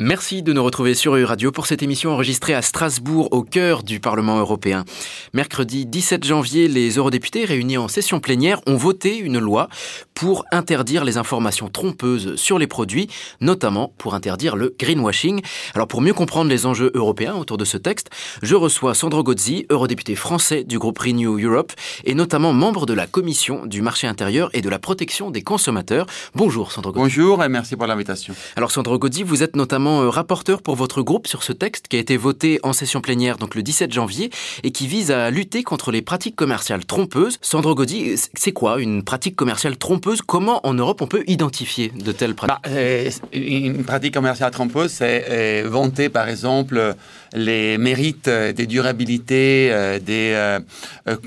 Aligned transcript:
Merci 0.00 0.44
de 0.44 0.52
nous 0.52 0.62
retrouver 0.62 0.94
sur 0.94 1.16
EU 1.16 1.24
Radio 1.24 1.50
pour 1.50 1.66
cette 1.66 1.82
émission 1.82 2.12
enregistrée 2.12 2.54
à 2.54 2.62
Strasbourg, 2.62 3.26
au 3.32 3.42
cœur 3.42 3.82
du 3.82 3.98
Parlement 3.98 4.38
européen. 4.38 4.84
Mercredi 5.34 5.86
17 5.86 6.22
janvier, 6.22 6.68
les 6.68 6.98
eurodéputés 6.98 7.44
réunis 7.44 7.78
en 7.78 7.88
session 7.88 8.20
plénière 8.20 8.60
ont 8.68 8.76
voté 8.76 9.18
une 9.18 9.40
loi 9.40 9.68
pour 10.14 10.44
interdire 10.52 11.04
les 11.04 11.16
informations 11.16 11.68
trompeuses 11.68 12.36
sur 12.36 12.60
les 12.60 12.68
produits, 12.68 13.08
notamment 13.40 13.92
pour 13.98 14.14
interdire 14.14 14.54
le 14.54 14.72
greenwashing. 14.78 15.42
Alors 15.74 15.88
pour 15.88 16.00
mieux 16.00 16.14
comprendre 16.14 16.48
les 16.48 16.64
enjeux 16.64 16.92
européens 16.94 17.34
autour 17.34 17.56
de 17.56 17.64
ce 17.64 17.76
texte, 17.76 18.08
je 18.40 18.54
reçois 18.54 18.94
Sandro 18.94 19.24
Gozzi, 19.24 19.66
eurodéputé 19.68 20.14
français 20.14 20.62
du 20.62 20.78
groupe 20.78 20.98
Renew 21.00 21.40
Europe 21.40 21.72
et 22.04 22.14
notamment 22.14 22.52
membre 22.52 22.86
de 22.86 22.94
la 22.94 23.08
commission 23.08 23.66
du 23.66 23.82
marché 23.82 24.06
intérieur 24.06 24.48
et 24.52 24.60
de 24.60 24.68
la 24.68 24.78
protection 24.78 25.32
des 25.32 25.42
consommateurs. 25.42 26.06
Bonjour 26.36 26.70
Sandro 26.70 26.92
Gozzi. 26.92 27.02
Bonjour 27.02 27.42
et 27.42 27.48
merci 27.48 27.74
pour 27.74 27.88
l'invitation. 27.88 28.32
Alors 28.54 28.70
Sandro 28.70 28.96
Gozzi, 28.96 29.24
vous 29.24 29.42
êtes 29.42 29.56
notamment 29.56 29.87
euh, 29.88 30.10
rapporteur 30.10 30.62
pour 30.62 30.76
votre 30.76 31.02
groupe 31.02 31.26
sur 31.26 31.42
ce 31.42 31.52
texte 31.52 31.88
qui 31.88 31.96
a 31.96 31.98
été 31.98 32.16
voté 32.16 32.60
en 32.62 32.72
session 32.72 33.00
plénière 33.00 33.38
donc 33.38 33.54
le 33.54 33.62
17 33.62 33.92
janvier 33.92 34.30
et 34.62 34.70
qui 34.70 34.86
vise 34.86 35.10
à 35.10 35.30
lutter 35.30 35.62
contre 35.62 35.90
les 35.90 36.02
pratiques 36.02 36.36
commerciales 36.36 36.84
trompeuses. 36.84 37.38
Sandro 37.40 37.74
Godi, 37.74 38.14
c'est 38.34 38.52
quoi 38.52 38.80
une 38.80 39.02
pratique 39.02 39.36
commerciale 39.36 39.76
trompeuse? 39.76 40.22
Comment 40.22 40.66
en 40.66 40.74
Europe 40.74 41.02
on 41.02 41.06
peut 41.06 41.24
identifier 41.26 41.92
de 41.94 42.12
telles 42.12 42.34
pratiques? 42.34 42.56
Bah, 42.62 42.70
euh, 42.70 43.10
Une 43.32 43.84
pratique 43.84 44.14
commerciale 44.14 44.50
trompeuse, 44.50 44.90
c'est 44.90 45.26
euh, 45.28 45.68
vanter 45.68 46.08
par 46.08 46.28
exemple 46.28 46.94
les 47.34 47.78
mérites 47.78 48.28
des 48.28 48.66
durabilités, 48.66 49.98
des 50.04 50.58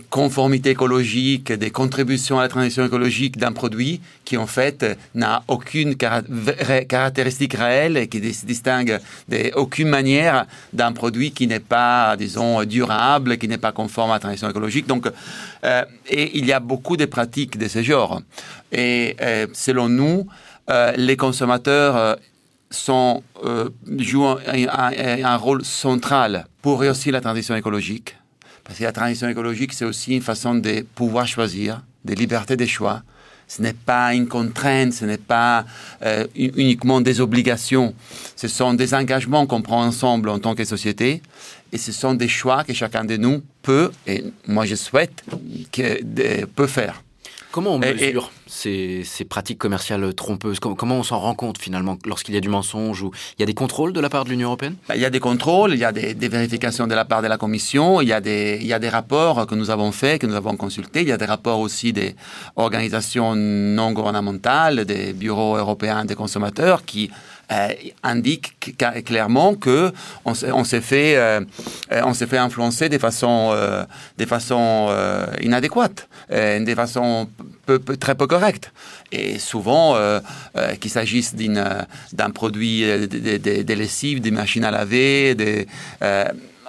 conformités 0.09 0.71
écologiques, 0.71 1.51
des 1.51 1.71
contributions 1.71 2.39
à 2.39 2.43
la 2.43 2.49
transition 2.49 2.85
écologique 2.85 3.37
d'un 3.37 3.51
produit 3.51 4.01
qui 4.25 4.37
en 4.37 4.47
fait 4.47 4.97
n'a 5.15 5.43
aucune 5.47 5.95
caractéristique 5.95 7.53
réelle 7.53 7.97
et 7.97 8.07
qui 8.07 8.19
distingue 8.19 8.99
d'aucune 9.27 9.89
manière 9.89 10.45
d'un 10.73 10.91
produit 10.91 11.31
qui 11.31 11.47
n'est 11.47 11.59
pas, 11.59 12.15
disons, 12.17 12.63
durable, 12.63 13.38
qui 13.38 13.47
n'est 13.47 13.58
pas 13.58 13.71
conforme 13.71 14.11
à 14.11 14.15
la 14.15 14.19
transition 14.19 14.49
écologique. 14.49 14.88
Donc, 14.88 15.08
euh, 15.63 15.83
et 16.09 16.38
il 16.38 16.45
y 16.45 16.53
a 16.53 16.59
beaucoup 16.59 16.97
de 16.97 17.05
pratiques 17.05 17.58
de 17.58 17.67
ce 17.67 17.81
genre. 17.81 18.21
Et 18.71 19.15
euh, 19.21 19.47
selon 19.53 19.89
nous, 19.89 20.27
euh, 20.69 20.93
les 20.95 21.17
consommateurs 21.17 22.17
sont, 22.72 23.22
jouent 23.97 24.25
un, 24.25 25.23
un, 25.23 25.36
rôle 25.38 25.64
central 25.64 26.47
pour 26.61 26.80
réussir 26.80 27.14
la 27.14 27.22
transition 27.22 27.55
écologique. 27.55 28.16
Parce 28.64 28.80
que 28.80 28.83
la 28.83 28.91
transition 28.91 29.27
écologique, 29.27 29.73
c'est 29.73 29.86
aussi 29.86 30.16
une 30.16 30.22
façon 30.22 30.55
de 30.55 30.86
pouvoir 30.95 31.27
choisir, 31.27 31.81
des 32.05 32.16
libertés 32.16 32.58
de 32.58 32.66
choix, 32.66 33.03
ce 33.52 33.61
n'est 33.61 33.73
pas 33.73 34.14
une 34.14 34.30
contrainte, 34.30 34.94
ce 34.94 35.03
n'est 35.03 35.17
pas 35.17 35.66
euh, 36.03 36.25
uniquement 36.36 37.02
des 37.02 37.19
obligations. 37.19 37.94
Ce 38.38 38.47
sont 38.47 38.73
des 38.73 38.94
engagements 38.94 39.45
qu'on 39.45 39.61
prend 39.61 39.83
ensemble 39.83 40.30
en 40.30 40.39
tant 40.39 40.55
que 40.55 40.64
société 40.64 41.22
et 41.73 41.77
ce 41.77 41.92
sont 41.92 42.14
des 42.14 42.30
choix 42.30 42.64
que 42.64 42.73
chacun 42.73 43.03
de 43.03 43.17
nous 43.17 43.44
peut, 43.61 43.92
et 44.08 44.23
moi 44.47 44.66
je 44.66 44.75
souhaite, 44.75 45.23
que, 45.72 46.45
peut 46.45 46.67
faire. 46.67 47.03
Comment 47.52 47.75
on 47.75 47.80
mesure 47.80 48.31
ces, 48.52 49.25
pratiques 49.30 49.57
commerciales 49.57 50.13
trompeuses. 50.13 50.59
Comment 50.59 50.97
on 50.97 51.03
s'en 51.03 51.19
rend 51.19 51.35
compte 51.35 51.57
finalement 51.57 51.97
lorsqu'il 52.05 52.35
y 52.35 52.38
a 52.38 52.41
du 52.41 52.49
mensonge 52.49 53.02
ou 53.02 53.11
il 53.38 53.41
y 53.41 53.43
a 53.43 53.45
des 53.45 53.53
contrôles 53.53 53.93
de 53.93 53.99
la 53.99 54.09
part 54.09 54.25
de 54.25 54.30
l'Union 54.30 54.49
européenne? 54.49 54.75
Bah, 54.88 54.95
Il 54.95 55.02
y 55.02 55.05
a 55.05 55.09
des 55.09 55.19
contrôles, 55.19 55.73
il 55.73 55.80
y 55.80 55.85
a 55.85 55.91
des, 55.91 56.13
vérifications 56.13 56.88
de 56.88 56.93
la 56.93 57.05
part 57.05 57.21
de 57.21 57.27
la 57.27 57.38
Commission, 57.38 58.02
il 58.02 58.09
y, 58.09 58.13
a 58.13 58.19
des, 58.19 58.59
il 58.61 58.67
y 58.67 58.73
a 58.73 58.80
des 58.80 58.89
rapports 58.89 59.47
que 59.47 59.55
nous 59.55 59.69
avons 59.69 59.91
faits, 59.91 60.21
que 60.21 60.27
nous 60.27 60.35
avons 60.35 60.58
consultés, 60.58 61.02
il 61.02 61.08
y 61.08 61.11
a 61.11 61.17
des 61.17 61.25
rapports 61.25 61.59
aussi 61.59 61.93
des 61.93 62.16
organisations 62.55 63.35
non 63.35 63.93
gouvernementales, 63.93 64.86
des 64.86 65.13
bureaux 65.13 65.55
européens 65.55 66.05
des 66.05 66.15
consommateurs 66.15 66.83
qui 66.86 67.09
euh, 67.52 67.67
indique 68.03 68.77
clairement 69.05 69.55
que 69.55 69.91
on, 70.23 70.33
s'est 70.33 70.80
fait, 70.80 71.17
euh, 71.17 71.41
on 71.91 72.13
s'est 72.13 72.27
fait 72.27 72.38
influencer 72.38 72.88
de 72.88 72.97
façon, 72.97 73.49
euh, 73.52 73.83
de 74.17 74.25
façon 74.25 74.89
inadéquate, 75.41 76.08
de 76.30 76.76
façon 76.76 77.27
peu, 77.65 77.80
très 77.80 78.15
peu 78.15 78.27
Et 79.11 79.39
souvent, 79.39 79.95
qu'il 80.79 80.91
s'agisse 80.91 81.35
d'un 81.35 82.29
produit 82.33 82.81
de, 82.81 83.05
de, 83.05 83.61
de, 83.63 83.73
lessive, 83.73 84.21
des 84.21 84.31
machines 84.31 84.63
à 84.63 84.71
laver, 84.71 85.35
des 85.35 85.67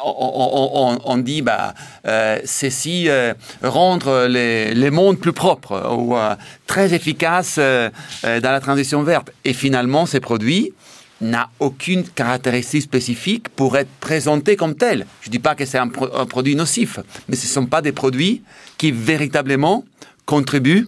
on, 0.04 1.18
dit 1.18 1.42
bah 1.42 1.74
euh, 2.06 2.38
ceci 2.44 3.08
euh, 3.08 3.34
rendre 3.62 4.26
les, 4.26 4.74
les, 4.74 4.90
mondes 4.90 5.18
plus 5.18 5.32
propres 5.32 5.94
ou 5.96 6.16
euh, 6.16 6.34
très 6.66 6.94
efficaces 6.94 7.58
dans 7.58 7.92
la 8.22 8.60
transition 8.60 9.02
verte. 9.02 9.32
Et 9.44 9.52
finalement, 9.52 10.06
ces 10.06 10.20
produits 10.20 10.72
n'a 11.20 11.50
aucune 11.60 12.04
caractéristique 12.04 12.82
spécifique 12.82 13.48
pour 13.50 13.76
être 13.76 13.90
présenté 14.00 14.56
comme 14.56 14.74
tel. 14.74 15.06
Je 15.20 15.28
ne 15.28 15.32
dis 15.32 15.38
pas 15.38 15.54
que 15.54 15.64
c'est 15.64 15.78
un, 15.78 15.88
produit 15.88 16.56
nocif, 16.56 16.98
mais 17.28 17.36
ce 17.36 17.46
ne 17.46 17.52
sont 17.52 17.66
pas 17.66 17.80
des 17.80 17.92
produits 17.92 18.42
qui 18.76 18.90
véritablement 18.90 19.84
contribuent 20.26 20.86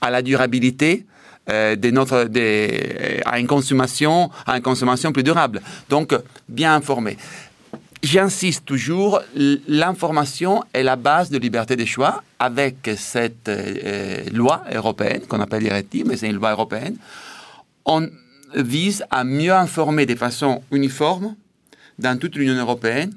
à 0.00 0.10
la 0.10 0.22
durabilité 0.22 1.04
notre, 1.90 2.28
à 3.24 3.40
une 3.40 3.46
consommation, 3.46 4.30
à 4.46 4.58
une 4.58 4.62
consommation 4.62 5.12
plus 5.12 5.22
durable. 5.22 5.62
Donc, 5.88 6.14
bien 6.46 6.74
informé 6.74 7.16
j'insiste 8.02 8.64
toujours, 8.64 9.20
l'information 9.66 10.62
est 10.72 10.82
la 10.82 10.96
base 10.96 11.30
de 11.30 11.38
liberté 11.38 11.76
des 11.76 11.86
choix 11.86 12.22
avec 12.38 12.90
cette 12.96 13.48
euh, 13.48 14.24
loi 14.32 14.62
européenne 14.72 15.22
qu'on 15.26 15.40
appelle 15.40 15.62
directive, 15.62 16.06
mais 16.06 16.16
c'est 16.16 16.28
une 16.28 16.36
loi 16.36 16.52
européenne. 16.52 16.96
On 17.84 18.08
vise 18.54 19.04
à 19.10 19.24
mieux 19.24 19.52
informer 19.52 20.06
de 20.06 20.14
façon 20.14 20.62
uniforme 20.70 21.34
dans 21.98 22.18
toute 22.18 22.36
l'Union 22.36 22.54
européenne 22.54 23.12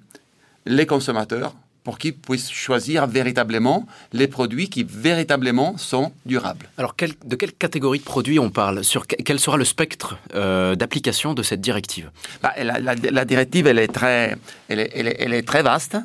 les 0.66 0.86
consommateurs 0.86 1.54
pour 1.84 1.98
qu'ils 1.98 2.14
puissent 2.14 2.52
choisir 2.52 3.08
véritablement 3.08 3.88
les 4.14 4.28
produits 4.28 4.70
qui 4.70 4.84
véritablement 4.84 5.78
sont 5.78 6.12
durables. 6.26 6.70
Alors, 6.78 6.96
de 7.26 7.36
quelle 7.36 7.54
catégorie 7.54 8.00
de 8.00 8.04
produits 8.04 8.40
on 8.40 8.50
parle? 8.50 8.84
Sur 8.84 9.08
quel 9.08 9.40
sera 9.40 9.58
le 9.58 9.66
spectre 9.66 10.18
euh, 10.36 10.76
d'application 10.76 11.34
de 11.34 11.44
cette 11.44 11.62
directive? 11.62 12.12
Bah, 12.42 12.54
la, 12.62 13.26
directive, 13.26 13.68
elle 13.68 13.80
est 13.80 13.88
très, 13.88 14.36
elle 14.70 14.80
est, 14.80 14.92
elle 14.94 15.34
est, 15.34 15.48
très 15.48 15.64
vaste 15.64 15.98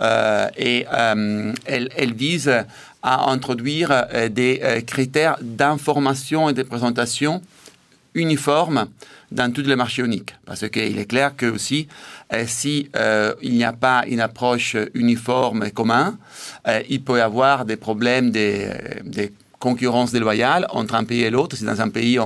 euh, 0.00 0.48
et 0.56 0.86
euh, 0.92 1.52
elle, 1.64 1.88
elle, 1.96 2.12
vise 2.12 2.52
à 3.02 3.30
introduire 3.30 4.06
des 4.30 4.82
critères 4.86 5.36
d'information 5.40 6.48
et 6.48 6.52
de 6.52 6.62
présentation 6.62 7.42
uniformes 8.14 8.86
dans 9.30 9.52
tous 9.52 9.62
les 9.62 9.76
marchés 9.76 10.02
uniques. 10.02 10.34
Parce 10.46 10.68
qu'il 10.68 10.98
est 10.98 11.06
clair 11.06 11.34
que 11.36 11.46
aussi, 11.46 11.88
euh, 12.32 12.44
si 12.46 12.88
euh, 12.96 13.34
il 13.42 13.52
n'y 13.54 13.64
a 13.64 13.72
pas 13.72 14.04
une 14.06 14.20
approche 14.20 14.76
uniforme 14.94 15.64
et 15.64 15.70
commune, 15.70 16.16
euh, 16.68 16.82
il 16.88 17.02
peut 17.02 17.18
y 17.18 17.20
avoir 17.20 17.64
des 17.64 17.76
problèmes 17.76 18.30
de, 18.30 19.30
concurrence 19.58 20.12
déloyale 20.12 20.66
entre 20.70 20.94
un 20.94 21.04
pays 21.04 21.22
et 21.22 21.30
l'autre. 21.30 21.56
Si 21.56 21.64
dans 21.64 21.80
un 21.80 21.88
pays 21.88 22.18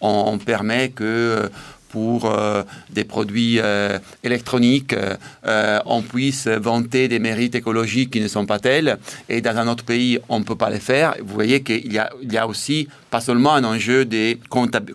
on 0.00 0.38
permet 0.38 0.90
que 0.90 1.50
pour 1.88 2.26
euh, 2.26 2.62
des 2.90 3.04
produits 3.04 3.58
euh, 3.60 3.98
électroniques, 4.22 4.94
euh, 4.94 5.80
on 5.86 6.02
puisse 6.02 6.46
vanter 6.46 7.08
des 7.08 7.18
mérites 7.18 7.54
écologiques 7.54 8.10
qui 8.10 8.20
ne 8.20 8.28
sont 8.28 8.46
pas 8.46 8.58
tels, 8.58 8.98
et 9.28 9.40
dans 9.40 9.56
un 9.56 9.68
autre 9.68 9.84
pays, 9.84 10.18
on 10.28 10.40
ne 10.40 10.44
peut 10.44 10.56
pas 10.56 10.70
les 10.70 10.80
faire. 10.80 11.14
Vous 11.22 11.34
voyez 11.34 11.62
qu'il 11.62 11.92
y 11.92 11.98
a, 11.98 12.10
il 12.22 12.32
y 12.32 12.38
a 12.38 12.46
aussi 12.46 12.88
pas 13.10 13.20
seulement 13.20 13.54
un 13.54 13.64
enjeu 13.64 14.04
de 14.04 14.36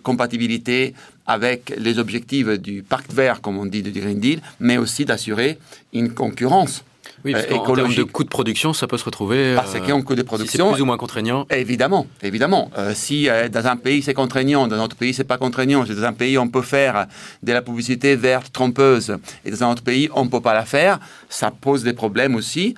compatibilité 0.02 0.94
avec 1.26 1.74
les 1.78 1.98
objectifs 1.98 2.48
du 2.58 2.82
pacte 2.82 3.12
vert, 3.12 3.40
comme 3.40 3.58
on 3.58 3.66
dit, 3.66 3.82
du 3.82 3.90
Green 3.90 4.20
Deal, 4.20 4.40
mais 4.60 4.76
aussi 4.76 5.04
d'assurer 5.04 5.58
une 5.92 6.12
concurrence 6.12 6.84
oui, 7.24 7.32
parce 7.32 7.46
euh, 7.50 7.54
en 7.54 7.74
termes 7.74 7.94
de 7.94 8.02
coût 8.02 8.22
de 8.22 8.28
production, 8.28 8.74
ça 8.74 8.86
peut 8.86 8.98
se 8.98 9.04
retrouver. 9.04 9.54
Parce 9.54 9.74
qu'en 9.80 10.02
coût 10.02 10.14
de 10.14 10.22
production. 10.22 10.66
c'est 10.66 10.72
plus 10.74 10.82
ou 10.82 10.86
moins 10.86 10.98
contraignant. 10.98 11.46
Évidemment, 11.50 12.06
évidemment. 12.22 12.70
Euh, 12.76 12.92
si 12.94 13.30
euh, 13.30 13.48
dans 13.48 13.66
un 13.66 13.76
pays 13.76 14.02
c'est 14.02 14.12
contraignant, 14.12 14.66
dans 14.66 14.76
un 14.76 14.84
autre 14.84 14.96
pays 14.96 15.14
c'est 15.14 15.24
pas 15.24 15.38
contraignant, 15.38 15.86
si 15.86 15.94
dans 15.94 16.04
un 16.04 16.12
pays 16.12 16.36
on 16.36 16.48
peut 16.48 16.62
faire 16.62 17.06
de 17.42 17.52
la 17.52 17.62
publicité 17.62 18.14
verte 18.14 18.52
trompeuse 18.52 19.16
et 19.44 19.50
dans 19.50 19.64
un 19.64 19.72
autre 19.72 19.82
pays 19.82 20.10
on 20.14 20.26
ne 20.26 20.30
peut 20.30 20.42
pas 20.42 20.54
la 20.54 20.66
faire, 20.66 20.98
ça 21.30 21.50
pose 21.50 21.82
des 21.82 21.94
problèmes 21.94 22.34
aussi 22.34 22.74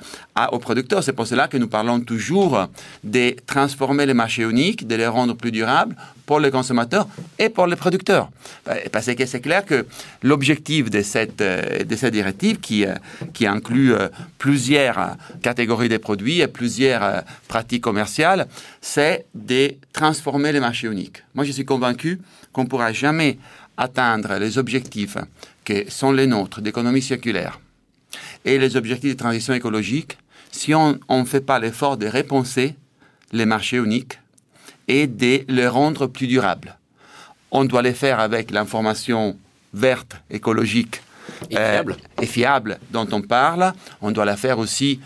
aux 0.53 0.59
producteurs. 0.59 1.03
C'est 1.03 1.12
pour 1.12 1.27
cela 1.27 1.49
que 1.49 1.56
nous 1.56 1.69
parlons 1.69 2.00
toujours 2.00 2.69
de 3.05 3.37
transformer 3.47 4.06
les 4.06 4.15
marchés 4.15 4.43
uniques, 4.43 4.87
de 4.87 4.94
les 4.94 5.06
rendre 5.06 5.35
plus 5.35 5.50
durables 5.50 5.97
pour 6.27 6.41
les 6.41 6.50
consommateurs 6.50 7.09
et 7.38 7.49
pour 7.49 7.67
les 7.67 7.77
producteurs. 7.77 8.29
Parce 8.93 9.15
que 9.15 9.27
c'est 9.27 9.41
clair 9.41 9.65
que 9.65 9.87
l'objectif 10.23 10.91
de 10.91 11.03
cette, 11.03 11.38
de 11.38 11.97
cette 11.97 12.12
directive 12.12 12.61
qui, 12.61 12.85
qui 13.33 13.47
inclut 13.47 13.94
plusieurs 14.38 15.17
catégories 15.43 15.88
de 15.88 15.97
produits 15.97 16.41
et 16.41 16.49
plusieurs 16.49 17.03
euh, 17.03 17.21
pratiques 17.49 17.83
commerciales, 17.83 18.47
c'est 18.81 19.27
de 19.35 19.75
transformer 19.93 20.53
les 20.53 20.61
marchés 20.61 20.88
uniques. 20.88 21.23
Moi, 21.35 21.44
je 21.44 21.53
suis 21.53 21.65
convaincu 21.65 22.21
qu'on 22.53 22.65
ne 22.65 22.69
pourra 22.69 22.93
jamais 22.93 23.38
atteindre 23.77 24.37
les 24.38 24.59
objectifs 24.59 25.19
que 25.65 25.91
sont 25.91 26.12
les 26.12 26.27
nôtres 26.27 26.61
d'économie 26.61 27.03
circulaire 27.03 27.61
et 28.44 28.59
les 28.59 28.77
objectifs 28.77 29.12
de 29.12 29.19
transition 29.19 29.55
écologique 29.55 30.17
si 30.56 30.75
on 30.75 30.99
ne 31.08 31.25
fait 31.25 31.41
pas 31.41 31.58
l'effort 31.58 31.97
de 31.97 32.06
réponser 32.06 32.75
les 33.32 33.47
marchés 33.47 33.76
uniques 33.76 34.19
et 34.88 35.06
de 35.06 35.44
les 35.49 35.69
rendre 35.69 36.06
plus 36.06 36.26
durables. 36.26 36.76
On 37.50 37.64
doit 37.64 37.82
les 37.82 37.94
faire 37.94 38.20
avec 38.20 38.50
l'information 38.50 39.37
verte, 39.75 40.17
écologique, 40.31 41.03
et 41.50 42.26
fiable. 42.26 42.79
dont 42.91 43.06
on 43.12 43.20
parle. 43.20 43.73
On 44.00 44.11
doit 44.11 44.25
la 44.25 44.37
faire 44.37 44.58
aussi 44.58 45.00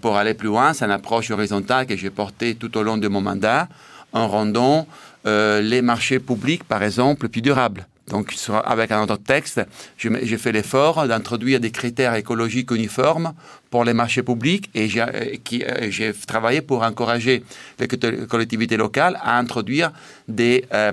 pour 0.00 0.16
aller 0.16 0.34
plus 0.34 0.48
loin. 0.48 0.72
C'est 0.72 0.84
une 0.84 0.90
approche 0.90 1.30
horizontale 1.30 1.86
que 1.86 1.96
j'ai 1.96 2.10
portée 2.10 2.54
tout 2.54 2.76
au 2.78 2.82
long 2.82 2.96
de 2.96 3.08
mon 3.08 3.20
mandat 3.20 3.68
en 4.12 4.28
rendant 4.28 4.86
les 5.24 5.82
marchés 5.82 6.20
publics, 6.20 6.64
par 6.64 6.82
exemple, 6.82 7.28
plus 7.28 7.42
durables. 7.42 7.86
Donc, 8.08 8.34
avec 8.64 8.92
un 8.92 9.02
autre 9.02 9.16
texte, 9.16 9.60
j'ai 9.98 10.38
fait 10.38 10.52
l'effort 10.52 11.08
d'introduire 11.08 11.58
des 11.58 11.72
critères 11.72 12.14
écologiques 12.14 12.70
uniformes 12.70 13.32
pour 13.68 13.84
les 13.84 13.94
marchés 13.94 14.22
publics 14.22 14.70
et 14.74 14.88
j'ai 14.88 15.02
euh, 15.02 16.12
travaillé 16.26 16.60
pour 16.60 16.82
encourager 16.82 17.42
les 17.80 17.88
collectivités 17.88 18.76
locales 18.76 19.18
à 19.20 19.38
introduire 19.38 19.92
des, 20.28 20.64
euh, 20.72 20.92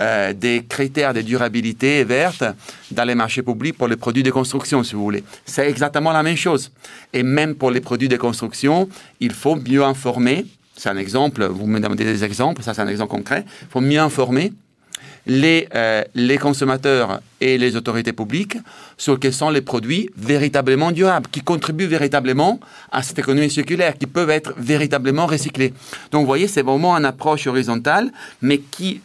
euh, 0.00 0.32
des 0.32 0.64
critères 0.68 1.12
de 1.14 1.20
durabilité 1.22 2.04
verte 2.04 2.44
dans 2.92 3.04
les 3.04 3.16
marchés 3.16 3.42
publics 3.42 3.76
pour 3.76 3.88
les 3.88 3.96
produits 3.96 4.22
de 4.22 4.30
construction, 4.30 4.84
si 4.84 4.94
vous 4.94 5.02
voulez. 5.02 5.24
C'est 5.46 5.68
exactement 5.68 6.12
la 6.12 6.22
même 6.22 6.36
chose. 6.36 6.70
Et 7.12 7.24
même 7.24 7.56
pour 7.56 7.72
les 7.72 7.80
produits 7.80 8.08
de 8.08 8.16
construction, 8.16 8.88
il 9.18 9.32
faut 9.32 9.56
mieux 9.56 9.82
informer. 9.82 10.46
C'est 10.76 10.90
un 10.90 10.96
exemple, 10.96 11.44
vous 11.46 11.66
me 11.66 11.80
demandez 11.80 12.04
des 12.04 12.22
exemples, 12.22 12.62
ça 12.62 12.72
c'est 12.72 12.82
un 12.82 12.88
exemple 12.88 13.10
concret. 13.10 13.44
Il 13.62 13.68
faut 13.68 13.80
mieux 13.80 13.98
informer 13.98 14.52
les, 15.26 15.68
euh, 15.74 16.04
les 16.14 16.38
consommateurs 16.38 17.20
et 17.40 17.58
les 17.58 17.76
autorités 17.76 18.12
publiques 18.12 18.56
sur 18.96 19.18
quels 19.18 19.32
sont 19.32 19.50
les 19.50 19.60
produits 19.60 20.10
véritablement 20.16 20.92
durables, 20.92 21.28
qui 21.30 21.40
contribuent 21.40 21.86
véritablement 21.86 22.60
à 22.92 23.02
cette 23.02 23.18
économie 23.18 23.50
circulaire, 23.50 23.96
qui 23.98 24.06
peuvent 24.06 24.30
être 24.30 24.54
véritablement 24.56 25.26
recyclés. 25.26 25.72
Donc 26.10 26.22
vous 26.22 26.26
voyez, 26.26 26.48
c'est 26.48 26.62
vraiment 26.62 26.96
une 26.96 27.04
approche 27.04 27.46
horizontale, 27.46 28.12
mais 28.40 28.58
qui 28.58 29.00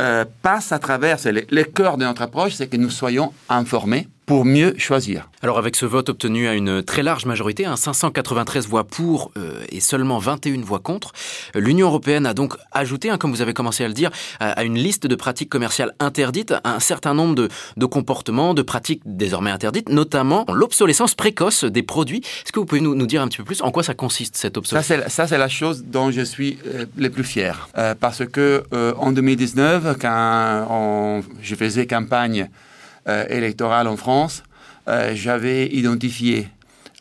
euh, 0.00 0.24
passe 0.42 0.72
à 0.72 0.78
travers, 0.78 1.18
c'est 1.18 1.32
le 1.32 1.64
cœur 1.64 1.96
de 1.96 2.04
notre 2.04 2.22
approche, 2.22 2.54
c'est 2.54 2.66
que 2.66 2.76
nous 2.76 2.90
soyons 2.90 3.32
informés 3.48 4.08
pour 4.26 4.44
mieux 4.44 4.74
choisir. 4.76 5.30
Alors 5.40 5.56
avec 5.56 5.76
ce 5.76 5.86
vote 5.86 6.08
obtenu 6.08 6.48
à 6.48 6.54
une 6.54 6.82
très 6.82 7.04
large 7.04 7.26
majorité, 7.26 7.64
593 7.64 8.66
voix 8.66 8.84
pour 8.84 9.30
euh, 9.38 9.64
et 9.70 9.78
seulement 9.80 10.18
21 10.18 10.62
voix 10.62 10.80
contre, 10.80 11.12
l'Union 11.54 11.86
européenne 11.86 12.26
a 12.26 12.34
donc 12.34 12.54
ajouté, 12.72 13.08
hein, 13.08 13.18
comme 13.18 13.30
vous 13.30 13.40
avez 13.40 13.54
commencé 13.54 13.84
à 13.84 13.88
le 13.88 13.94
dire, 13.94 14.10
à, 14.40 14.64
une 14.64 14.74
liste 14.74 15.06
de 15.06 15.14
pratiques 15.14 15.48
commerciales 15.48 15.94
interdites 16.00 16.54
un 16.64 16.80
certain 16.80 17.14
nombre 17.14 17.36
de, 17.36 17.48
de, 17.76 17.86
comportements, 17.86 18.52
de 18.52 18.62
pratiques 18.62 19.02
désormais 19.06 19.52
interdites, 19.52 19.88
notamment 19.88 20.44
l'obsolescence 20.52 21.14
précoce 21.14 21.62
des 21.62 21.84
produits. 21.84 22.18
Est-ce 22.18 22.50
que 22.50 22.58
vous 22.58 22.66
pouvez 22.66 22.80
nous, 22.80 22.96
nous, 22.96 23.06
dire 23.06 23.22
un 23.22 23.28
petit 23.28 23.38
peu 23.38 23.44
plus 23.44 23.62
en 23.62 23.70
quoi 23.70 23.84
ça 23.84 23.94
consiste 23.94 24.36
cette 24.36 24.56
obsolescence? 24.56 25.08
Ça 25.08 25.28
c'est 25.28 25.38
la 25.38 25.48
chose 25.48 25.84
dont 25.84 26.10
je 26.10 26.22
suis 26.22 26.58
euh, 26.66 26.86
le 26.96 27.10
plus 27.10 27.24
fier, 27.24 27.68
euh, 27.78 27.94
parce 27.94 28.26
que 28.26 28.64
en 28.72 29.12
2019, 29.12 29.96
quand 30.00 30.66
on, 30.70 31.22
je 31.40 31.54
faisais 31.54 31.86
campagne 31.86 32.42
euh, 32.42 32.65
électorale 33.06 33.86
en 33.86 33.96
France, 33.96 34.42
euh, 34.88 35.12
j'avais 35.14 35.66
identifié 35.66 36.48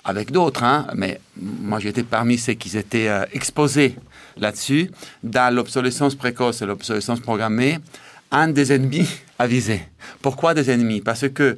avec 0.04 0.32
d'autres, 0.32 0.64
hein, 0.64 0.88
mais 0.96 1.20
moi 1.40 1.80
j'étais 1.80 2.04
parmi 2.04 2.38
ceux 2.38 2.54
qui 2.54 2.76
étaient 2.76 3.10
euh, 3.10 3.26
exposés 3.32 3.96
là-dessus, 4.38 4.90
dans 5.24 5.54
l'obsolescence 5.54 6.16
précoce 6.16 6.62
et 6.62 6.66
l'obsolescence 6.66 7.20
programmée, 7.20 7.78
un 8.32 8.48
des 8.48 8.74
ennemis 8.74 9.08
à 9.40 9.46
viser. 9.46 9.82
Pourquoi 10.22 10.56
des 10.56 10.72
ennemis? 10.72 11.02
Parce 11.02 11.30
que 11.30 11.58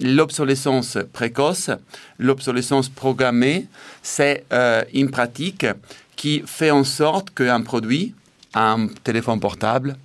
l'obsolescence 0.00 0.98
précoce, 1.12 1.70
l'obsolescence 2.18 2.88
programmée, 2.88 3.66
c'est 4.02 4.44
une 4.92 5.10
pratique 5.10 5.66
qui 6.16 6.42
fait 6.46 6.70
en 6.70 6.84
sorte 6.84 7.30
qu'un 7.30 7.60
produit, 7.62 8.14
un 8.54 8.86
téléphone 9.02 9.40
portable, 9.40 9.96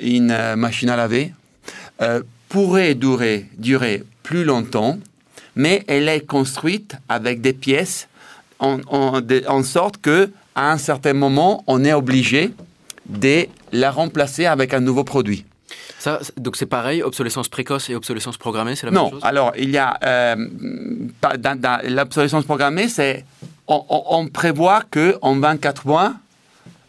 une 0.00 0.54
machine 0.56 0.90
à 0.90 0.96
laver, 0.96 1.32
pourrait 2.50 2.94
durer, 2.94 3.46
durer 3.56 4.02
plus 4.22 4.44
longtemps, 4.44 4.98
mais 5.56 5.84
elle 5.86 6.08
est 6.08 6.26
construite 6.26 6.96
avec 7.08 7.40
des 7.40 7.54
pièces 7.54 8.08
en, 8.58 9.62
sorte 9.62 9.96
que 10.02 10.30
à 10.54 10.72
un 10.72 10.76
certain 10.76 11.14
moment, 11.14 11.64
on 11.66 11.82
est 11.84 11.94
obligé 11.94 12.52
de 13.08 13.46
la 13.72 13.90
remplacer 13.90 14.44
avec 14.44 14.74
un 14.74 14.80
nouveau 14.80 15.04
produit. 15.04 15.46
Ça, 15.98 16.18
donc 16.36 16.56
c'est 16.56 16.66
pareil, 16.66 17.02
obsolescence 17.02 17.48
précoce 17.48 17.88
et 17.88 17.94
obsolescence 17.94 18.36
programmée, 18.36 18.74
c'est 18.74 18.86
la 18.86 18.92
même 18.92 19.10
chose? 19.10 19.20
Non, 19.20 19.26
alors 19.26 19.52
il 19.56 19.70
y 19.70 19.78
a 19.78 19.98
euh, 20.04 20.34
l'obsolescence 21.88 22.44
programmée, 22.44 22.88
c'est 22.88 23.24
on, 23.68 23.84
on, 23.88 24.26
prévoit 24.26 24.82
que 24.90 25.16
en 25.22 25.36
24 25.38 25.86
mois, 25.86 26.14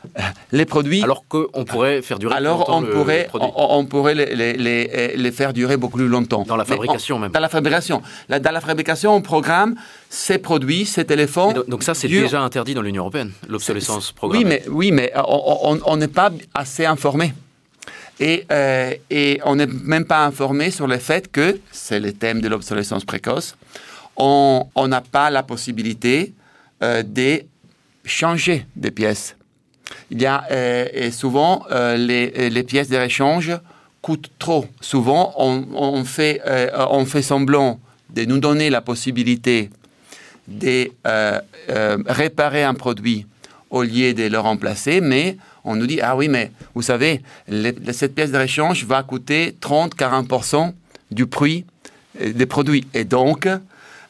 les 0.51 0.65
produits. 0.65 1.03
Alors 1.03 1.25
qu'on 1.27 1.65
pourrait 1.65 2.01
faire 2.01 2.19
durer 2.19 2.35
alors 2.35 2.65
on 2.69 2.83
pourrait, 2.83 3.29
on, 3.33 3.85
pourrait 3.85 4.15
les, 4.15 4.55
les, 4.57 5.15
les, 5.15 5.31
faire 5.31 5.53
durer 5.53 5.77
beaucoup 5.77 5.97
plus 5.97 6.07
longtemps. 6.07 6.43
Dans 6.47 6.55
la 6.55 6.65
fabrication 6.65 7.19
même. 7.19 7.31
Dans 7.31 7.39
la 7.39 7.49
fabrication. 7.49 8.01
dans 8.29 8.51
la 8.51 8.61
fabrication, 8.61 9.15
on 9.15 9.21
programme 9.21 9.75
ces 10.09 10.37
produits, 10.37 10.85
ces 10.85 11.05
téléphones. 11.05 11.63
Donc, 11.67 11.83
ça, 11.83 11.93
c'est 11.93 12.07
déjà 12.07 12.41
interdit 12.41 12.73
dans 12.73 12.81
l'Union 12.81 13.03
européenne, 13.03 13.31
l'obsolescence 13.47 14.11
programmée. 14.11 14.61
Oui, 14.67 14.91
mais, 14.91 15.11
oui, 15.11 15.13
mais 15.13 15.13
on 15.85 15.97
n'est 15.97 16.07
pas 16.07 16.31
assez 16.53 16.85
informé. 16.85 17.33
Et, 18.19 18.45
euh, 18.51 18.93
et 19.09 19.39
on 19.45 19.55
n'est 19.55 19.65
même 19.65 20.05
pas 20.05 20.25
informé 20.25 20.69
sur 20.69 20.85
le 20.85 20.97
fait 20.97 21.31
que, 21.31 21.59
c'est 21.71 21.99
le 21.99 22.13
thème 22.13 22.39
de 22.41 22.47
l'obsolescence 22.47 23.03
précoce, 23.03 23.55
on 24.17 24.67
n'a 24.87 25.01
pas 25.01 25.31
la 25.31 25.41
possibilité 25.41 26.33
euh, 26.83 27.01
de 27.01 27.41
changer 28.05 28.65
des 28.75 28.91
pièces 28.91 29.35
il 30.09 30.21
y 30.21 30.25
a 30.25 30.45
euh, 30.51 31.11
souvent 31.11 31.65
euh, 31.71 31.97
les, 31.97 32.49
les, 32.49 32.63
pièces 32.63 32.89
de 32.89 32.97
réchange 32.97 33.51
coûtent 34.01 34.31
trop. 34.39 34.65
Souvent, 34.81 35.33
on, 35.37 36.03
fait, 36.03 36.41
euh, 36.47 36.69
on 36.89 37.05
fait 37.05 37.21
semblant 37.21 37.79
de 38.09 38.25
nous 38.25 38.39
donner 38.39 38.69
la 38.69 38.81
possibilité 38.81 39.69
de 40.47 40.89
réparer 42.07 42.63
un 42.63 42.73
produit 42.73 43.25
au 43.69 43.83
lieu 43.83 44.13
de 44.13 44.23
le 44.23 44.39
remplacer, 44.39 44.99
mais 44.99 45.37
on 45.63 45.75
nous 45.75 45.85
dit, 45.85 46.01
ah 46.01 46.15
oui, 46.15 46.27
mais 46.27 46.51
vous 46.73 46.81
savez, 46.81 47.21
cette 47.93 48.15
pièce 48.15 48.31
de 48.31 48.37
réchange 48.37 48.83
va 48.85 49.03
coûter 49.03 49.55
30-40% 49.61 50.73
du 51.11 51.27
prix 51.27 51.63
des 52.19 52.45
produits. 52.45 52.85
Et 52.93 53.05
donc, 53.05 53.47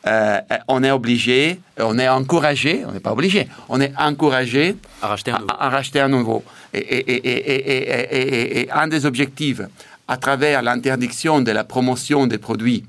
euh, 0.07 0.39
on 0.68 0.83
est 0.83 0.92
obligé, 0.92 1.59
on 1.77 2.00
est 2.00 2.09
encouragé, 2.09 2.83
on 2.88 2.92
n'est 2.92 3.00
pas 3.00 3.12
obligé, 3.12 3.48
on 3.69 3.80
est 3.80 3.94
encouragé 3.98 4.75
à 5.01 5.07
racheter 5.07 5.31
un 5.31 5.39
nouveau. 5.39 5.53
À, 5.59 5.69
racheter 5.69 6.00
un 6.00 6.07
nouveau. 6.09 6.44
Et, 6.74 8.68
un 8.74 8.88
des 8.88 9.06
objectifs, 9.06 9.62
à 10.07 10.18
travers 10.18 10.63
l'interdiction 10.63 11.42
de 11.42 11.51
la 11.51 11.63
promotion 11.63 12.25
des 12.25 12.39
produits 12.39 12.83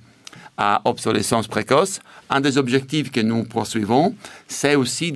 à 0.56 0.80
obsolescence 0.84 1.48
précoce, 1.48 2.00
un 2.30 2.40
des 2.40 2.56
objectifs 2.56 3.10
que 3.10 3.20
nous 3.20 3.44
poursuivons, 3.44 4.14
c'est 4.48 4.74
aussi 4.74 5.12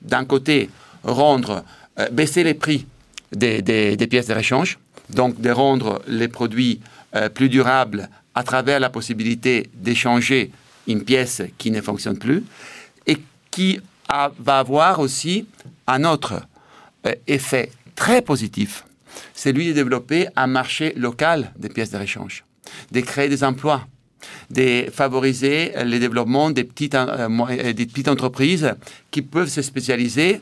d'un 0.00 0.24
côté, 0.24 0.68
rendre, 1.04 1.64
euh, 1.98 2.08
baisser 2.10 2.42
les 2.42 2.54
prix 2.54 2.86
des, 3.32 3.96
pièces 4.10 4.26
de 4.26 4.34
réchange, 4.34 4.78
donc 5.10 5.40
de 5.40 5.50
rendre 5.50 6.02
les 6.08 6.28
produits 6.28 6.80
euh, 7.14 7.28
plus 7.28 7.48
durables 7.48 8.08
à 8.34 8.42
travers 8.42 8.80
la 8.80 8.90
possibilité 8.90 9.70
d'échanger 9.74 10.50
une 10.86 11.02
pièce 11.02 11.42
qui 11.58 11.70
ne 11.70 11.80
fonctionne 11.80 12.18
plus 12.18 12.44
et 13.06 13.18
qui 13.50 13.80
va 14.08 14.58
avoir 14.58 15.00
aussi 15.00 15.46
un 15.86 16.04
autre 16.04 16.42
euh, 17.06 17.14
effet 17.26 17.70
très 17.94 18.22
positif, 18.22 18.84
c'est 19.34 19.52
lui 19.52 19.68
de 19.68 19.72
développer 19.72 20.28
un 20.36 20.46
marché 20.46 20.92
local 20.96 21.52
des 21.56 21.68
pièces 21.68 21.90
de 21.90 21.96
réchange, 21.96 22.44
de 22.92 23.00
créer 23.00 23.28
des 23.28 23.42
emplois, 23.42 23.86
de 24.50 24.86
favoriser 24.92 25.72
le 25.84 25.98
développement 25.98 26.50
des 26.50 26.64
petites, 26.64 26.94
euh, 26.94 27.28
euh, 27.28 27.72
des 27.72 27.86
petites 27.86 28.08
entreprises 28.08 28.74
qui 29.10 29.22
peuvent 29.22 29.48
se 29.48 29.62
spécialiser 29.62 30.40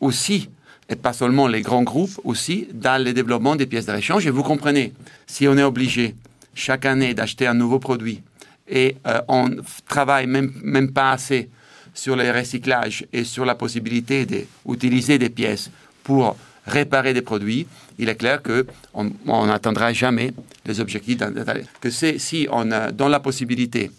aussi 0.00 0.48
et 0.88 0.96
pas 0.96 1.12
seulement 1.12 1.48
les 1.48 1.62
grands 1.62 1.82
groupes, 1.82 2.20
aussi 2.24 2.68
dans 2.72 3.02
le 3.02 3.12
développement 3.12 3.56
des 3.56 3.66
pièces 3.66 3.86
de 3.86 3.92
réchange. 3.92 4.26
Et 4.26 4.30
vous 4.30 4.42
comprenez, 4.42 4.92
si 5.26 5.48
on 5.48 5.56
est 5.56 5.62
obligé 5.62 6.14
chaque 6.54 6.84
année 6.84 7.14
d'acheter 7.14 7.46
un 7.46 7.54
nouveau 7.54 7.78
produit, 7.78 8.20
et 8.68 8.96
euh, 9.06 9.20
on 9.28 9.50
travaille 9.86 10.26
même, 10.26 10.52
même 10.62 10.92
pas 10.92 11.12
assez 11.12 11.50
sur 11.92 12.16
le 12.16 12.30
recyclage 12.30 13.06
et 13.12 13.24
sur 13.24 13.44
la 13.44 13.54
possibilité 13.54 14.26
d'utiliser 14.26 15.18
des 15.18 15.30
pièces 15.30 15.70
pour 16.02 16.36
réparer 16.66 17.14
des 17.14 17.22
produits, 17.22 17.66
il 17.98 18.08
est 18.08 18.16
clair 18.16 18.42
qu'on 18.42 19.46
n'atteindra 19.46 19.92
jamais 19.92 20.32
les 20.64 20.80
objectifs. 20.80 21.18
Que 21.80 21.90
si 21.90 22.48
on 22.50 22.64
donne 22.64 23.10
la 23.10 23.20
possibilité 23.20 23.90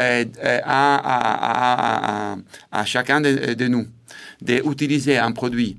euh, 0.00 0.24
euh, 0.42 0.60
à, 0.64 2.36
à, 2.72 2.84
chacun 2.84 3.20
de, 3.20 3.54
de 3.54 3.68
nous 3.68 3.86
d'utiliser 4.40 5.18
un 5.18 5.32
produit 5.32 5.76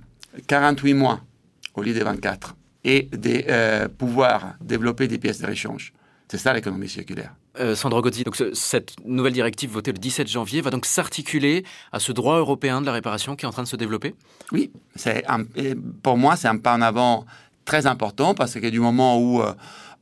48 0.48 0.94
mois 0.94 1.22
au 1.74 1.82
lieu 1.82 1.94
de 1.94 2.04
24 2.04 2.56
et 2.84 3.10
de 3.12 3.88
pouvoir 3.88 4.56
développer 4.62 5.08
des 5.08 5.18
pièces 5.18 5.40
de 5.40 5.48
réchange, 5.48 5.94
c'est 6.30 6.38
ça 6.38 6.54
l'économie 6.54 6.90
circulaire. 6.90 7.34
Euh, 7.60 7.76
Sandro 7.76 8.02
Gozzi, 8.02 8.24
donc 8.24 8.36
cette 8.54 8.94
nouvelle 9.06 9.34
directive 9.34 9.72
votée 9.72 9.92
le 9.92 9.98
17 9.98 10.28
janvier 10.28 10.62
va 10.62 10.70
donc 10.70 10.86
s'articuler 10.86 11.66
à 11.92 12.00
ce 12.00 12.12
droit 12.12 12.38
européen 12.38 12.80
de 12.80 12.86
la 12.86 12.92
réparation 12.92 13.36
qui 13.36 13.46
est 13.46 13.48
en 13.48 13.52
train 13.52 13.64
de 13.64 13.68
se 13.68 13.76
développer. 13.76 14.14
Oui, 14.52 14.72
pour 16.04 16.18
moi 16.18 16.36
c'est 16.36 16.48
un 16.48 16.58
pas 16.58 16.76
en 16.76 16.82
avant 16.82 17.26
très 17.66 17.88
important 17.88 18.34
parce 18.36 18.54
que 18.54 18.68
du 18.68 18.80
moment 18.80 19.18
où 19.20 19.42
euh, 19.42 19.54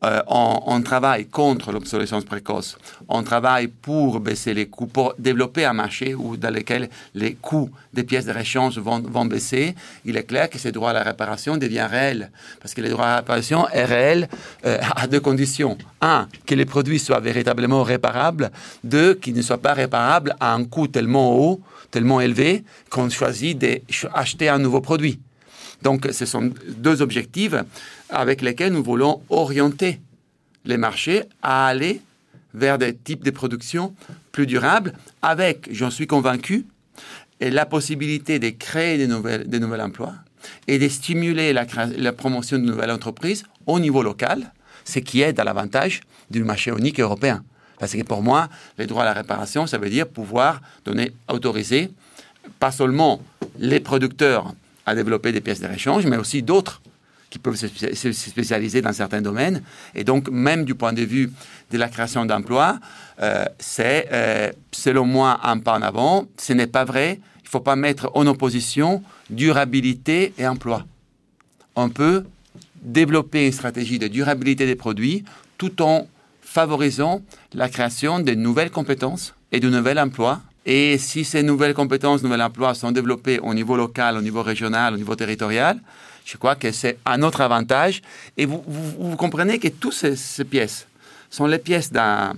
euh, 0.03 0.21
on, 0.27 0.79
travaille 0.83 1.25
contre 1.25 1.71
l'obsolescence 1.71 2.23
précoce. 2.23 2.77
On 3.09 3.23
travaille 3.23 3.67
pour 3.67 4.19
baisser 4.19 4.53
les 4.53 4.67
coûts, 4.67 4.85
pour 4.85 5.15
développer 5.17 5.65
un 5.65 5.73
marché 5.73 6.13
où, 6.13 6.37
dans 6.37 6.53
lequel 6.53 6.89
les 7.15 7.33
coûts 7.33 7.71
des 7.93 8.03
pièces 8.03 8.25
de 8.25 8.31
réchange 8.31 8.77
vont, 8.77 8.99
vont 8.99 9.25
baisser. 9.25 9.73
Il 10.05 10.15
est 10.15 10.23
clair 10.23 10.51
que 10.51 10.59
ces 10.59 10.71
droits 10.71 10.91
à 10.91 10.93
la 10.93 11.01
réparation 11.01 11.57
deviennent 11.57 11.89
réels. 11.89 12.31
Parce 12.61 12.75
que 12.75 12.81
les 12.81 12.89
droits 12.89 13.05
à 13.05 13.09
la 13.09 13.15
réparation 13.17 13.67
est 13.69 13.85
réel 13.85 14.29
euh, 14.65 14.77
à 14.95 15.07
deux 15.07 15.19
conditions. 15.19 15.79
Un, 15.99 16.27
que 16.45 16.53
les 16.53 16.65
produits 16.65 16.99
soient 16.99 17.19
véritablement 17.19 17.81
réparables. 17.81 18.51
Deux, 18.83 19.15
qu'ils 19.15 19.35
ne 19.35 19.41
soient 19.41 19.57
pas 19.57 19.73
réparables 19.73 20.35
à 20.39 20.53
un 20.53 20.63
coût 20.65 20.87
tellement 20.87 21.35
haut, 21.35 21.59
tellement 21.89 22.21
élevé, 22.21 22.63
qu'on 22.91 23.09
choisit 23.09 23.57
d'acheter 23.57 24.47
un 24.47 24.59
nouveau 24.59 24.81
produit. 24.81 25.19
Donc, 25.81 26.07
ce 26.11 26.25
sont 26.25 26.51
deux 26.67 27.01
objectifs 27.01 27.55
avec 28.09 28.41
lesquels 28.41 28.73
nous 28.73 28.83
voulons 28.83 29.21
orienter 29.29 29.99
les 30.65 30.77
marchés 30.77 31.23
à 31.41 31.67
aller 31.67 32.01
vers 32.53 32.77
des 32.77 32.95
types 32.95 33.23
de 33.23 33.31
production 33.31 33.93
plus 34.31 34.47
durables, 34.47 34.93
avec, 35.21 35.69
j'en 35.71 35.89
suis 35.89 36.07
convaincu, 36.07 36.65
la 37.39 37.65
possibilité 37.65 38.39
de 38.39 38.49
créer 38.49 38.97
des, 38.97 39.07
nouvelles, 39.07 39.47
des 39.47 39.59
nouveaux 39.59 39.79
emplois 39.79 40.13
et 40.67 40.79
de 40.79 40.87
stimuler 40.87 41.53
la, 41.53 42.13
promotion 42.13 42.57
de 42.57 42.63
nouvelles 42.63 42.91
entreprises 42.91 43.43
au 43.65 43.79
niveau 43.79 44.01
local, 44.01 44.51
ce 44.85 44.99
qui 44.99 45.21
aide 45.21 45.39
à 45.39 45.43
l'avantage 45.43 46.01
du 46.31 46.43
marché 46.43 46.71
unique 46.71 46.99
européen. 46.99 47.43
Parce 47.79 47.93
que 47.93 48.01
pour 48.01 48.23
moi, 48.23 48.49
les 48.77 48.87
droits 48.87 49.03
à 49.03 49.05
la 49.05 49.13
réparation, 49.13 49.67
ça 49.67 49.77
veut 49.77 49.89
dire 49.89 50.07
pouvoir 50.07 50.61
donner, 50.83 51.11
autoriser, 51.27 51.91
pas 52.59 52.71
seulement 52.71 53.21
les 53.59 53.79
producteurs 53.79 54.53
à 54.85 54.95
développer 54.95 55.31
des 55.31 55.41
pièces 55.41 55.59
de 55.59 55.67
réchange, 55.67 56.05
mais 56.07 56.17
aussi 56.17 56.41
d'autres 56.41 56.81
qui 57.29 57.39
peuvent 57.39 57.55
se 57.55 58.11
spécialiser 58.11 58.81
dans 58.81 58.93
certains 58.93 59.21
domaines. 59.21 59.61
Et 59.95 60.03
donc, 60.03 60.29
même 60.29 60.63
du 60.63 60.75
point 60.75 60.93
de 60.93 61.03
vue 61.03 61.31
de 61.71 61.77
la 61.77 61.89
création 61.89 62.25
d'emplois, 62.25 62.79
euh, 63.21 63.45
c'est, 63.59 64.07
euh, 64.11 64.51
selon 64.71 65.05
moi, 65.05 65.39
un 65.43 65.59
pas 65.59 65.77
en 65.77 65.81
avant. 65.81 66.27
Ce 66.37 66.53
n'est 66.53 66.67
pas 66.67 66.85
vrai. 66.85 67.19
Il 67.39 67.45
ne 67.45 67.49
faut 67.49 67.59
pas 67.59 67.75
mettre 67.75 68.11
en 68.13 68.25
opposition 68.27 69.03
durabilité 69.29 70.33
et 70.37 70.47
emploi. 70.47 70.85
On 71.75 71.89
peut 71.89 72.23
développer 72.81 73.45
une 73.45 73.51
stratégie 73.51 73.99
de 73.99 74.07
durabilité 74.07 74.65
des 74.65 74.75
produits 74.75 75.25
tout 75.57 75.81
en 75.81 76.07
favorisant 76.41 77.21
la 77.53 77.67
création 77.67 78.19
de 78.19 78.33
nouvelles 78.33 78.71
compétences 78.71 79.33
et 79.51 79.59
de 79.59 79.69
nouveaux 79.69 79.97
emplois 79.97 80.41
et 80.69 80.97
si 80.97 81.23
ces 81.23 81.43
nouvelles 81.43 81.73
compétences, 81.73 82.21
nouveaux 82.23 82.41
emplois 82.41 82.73
sont 82.73 82.91
développés 82.91 83.39
au 83.39 83.53
niveau 83.53 83.77
local, 83.77 84.17
au 84.17 84.21
niveau 84.21 84.43
régional, 84.43 84.93
au 84.93 84.97
niveau 84.97 85.15
territorial, 85.15 85.79
je 86.27 86.35
crois 86.35 86.55
que 86.55 86.73
c'est 86.73 86.97
un 87.05 87.23
autre 87.23 87.39
avantage. 87.39 88.01
Et 88.35 88.45
vous, 88.45 88.61
vous, 88.67 89.15
comprenez 89.15 89.59
que 89.59 89.69
toutes 89.69 89.93
ces, 89.93 90.43
pièces 90.43 90.87
sont 91.29 91.47
les 91.47 91.57
pièces 91.57 91.91
d'un 91.91 92.33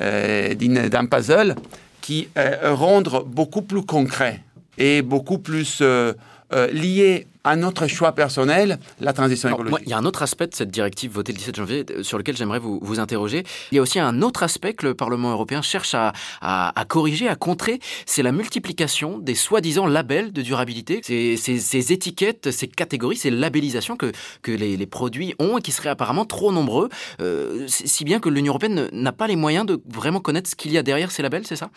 euh, 0.00 1.06
puzzle 1.10 1.56
qui 2.00 2.28
euh, 2.38 2.74
rendent 2.74 3.24
beaucoup 3.26 3.62
plus 3.62 3.82
concret 3.82 4.40
et 4.78 5.02
beaucoup 5.02 5.38
plus 5.38 5.78
euh, 5.80 6.12
euh, 6.52 6.66
lié 6.68 7.26
à 7.44 7.56
notre 7.56 7.86
choix 7.86 8.12
personnel, 8.12 8.78
la 9.00 9.12
transition 9.12 9.50
écologique. 9.50 9.80
il 9.84 9.90
y 9.90 9.92
a 9.92 9.98
un 9.98 10.06
autre 10.06 10.22
aspect 10.22 10.46
de 10.46 10.54
cette 10.54 10.70
directive 10.70 11.12
votée 11.12 11.32
le 11.32 11.38
17 11.38 11.56
janvier 11.56 11.84
euh, 11.90 12.02
sur 12.02 12.16
lequel 12.16 12.36
j'aimerais 12.36 12.58
vous, 12.58 12.80
vous 12.82 13.00
interroger. 13.00 13.44
Il 13.70 13.76
y 13.76 13.78
a 13.78 13.82
aussi 13.82 14.00
un 14.00 14.22
autre 14.22 14.42
aspect 14.42 14.72
que 14.72 14.86
le 14.86 14.94
Parlement 14.94 15.30
européen 15.30 15.60
cherche 15.60 15.94
à, 15.94 16.12
à, 16.40 16.84
corriger, 16.88 17.28
à 17.28 17.36
contrer, 17.36 17.80
c'est 18.06 18.22
la 18.22 18.32
multiplication 18.32 19.18
des 19.18 19.34
soi-disant 19.34 19.86
labels 19.86 20.32
de 20.32 20.40
durabilité, 20.40 21.00
ces, 21.04 21.36
ces, 21.36 21.92
étiquettes, 21.92 22.50
ces 22.50 22.66
catégories, 22.66 23.16
ces 23.16 23.30
labellisations 23.30 23.96
que, 23.96 24.12
que 24.42 24.50
les, 24.50 24.78
les, 24.78 24.86
produits 24.86 25.34
ont 25.38 25.58
et 25.58 25.62
qui 25.62 25.72
seraient 25.72 25.90
apparemment 25.90 26.24
trop 26.24 26.50
nombreux, 26.50 26.88
euh, 27.20 27.66
si 27.68 28.04
bien 28.04 28.20
que 28.20 28.30
l'Union 28.30 28.52
européenne 28.52 28.88
n'a 28.92 29.12
pas 29.12 29.26
les 29.26 29.36
moyens 29.36 29.66
de 29.66 29.80
vraiment 29.88 30.20
connaître 30.20 30.48
ce 30.48 30.54
qu'il 30.54 30.72
y 30.72 30.78
a 30.78 30.82
derrière 30.82 31.10
ces 31.10 31.22
labels, 31.22 31.46
c'est 31.46 31.56
ça? 31.56 31.70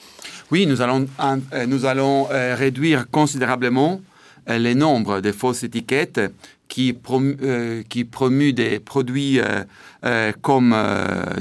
Oui, 0.51 0.65
nous 0.65 0.81
allons, 0.81 1.07
nous 1.67 1.85
allons 1.85 2.27
réduire 2.29 3.09
considérablement 3.09 4.01
euh, 4.49 4.57
les 4.57 4.75
nombres 4.75 5.19
de 5.19 5.31
fausses 5.31 5.63
étiquettes 5.63 6.21
qui, 6.67 6.93
promu, 6.93 7.37
euh, 7.41 7.83
qui 7.87 8.03
promuent 8.05 8.53
des 8.53 8.79
produits 8.79 9.39
euh, 9.39 10.31
comme 10.41 10.75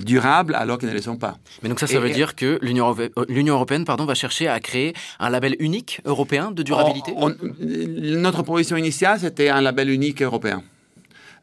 durables 0.05 0.55
alors 0.55 0.79
qu'ils 0.79 0.89
ne 0.89 0.95
le 0.95 1.03
sont 1.03 1.17
pas. 1.17 1.37
Mais 1.63 1.69
donc 1.69 1.81
ça, 1.81 1.87
ça 1.87 2.01
veut 2.01 2.11
dire 2.11 2.35
que 2.35 2.59
l'Union 2.63 3.55
européenne 3.55 3.85
pardon, 3.85 4.07
va 4.07 4.15
chercher 4.15 4.49
à 4.49 4.59
créer 4.61 4.93
un 5.21 5.31
label 5.31 5.57
unique 5.59 6.01
européen 6.05 6.51
de 6.51 6.63
durabilité? 6.63 7.13
Notre 7.61 8.43
proposition 8.43 8.77
initiale, 8.77 9.21
c'était 9.21 9.49
un 9.49 9.61
label 9.61 9.91
unique 9.91 10.23
européen. 10.23 10.63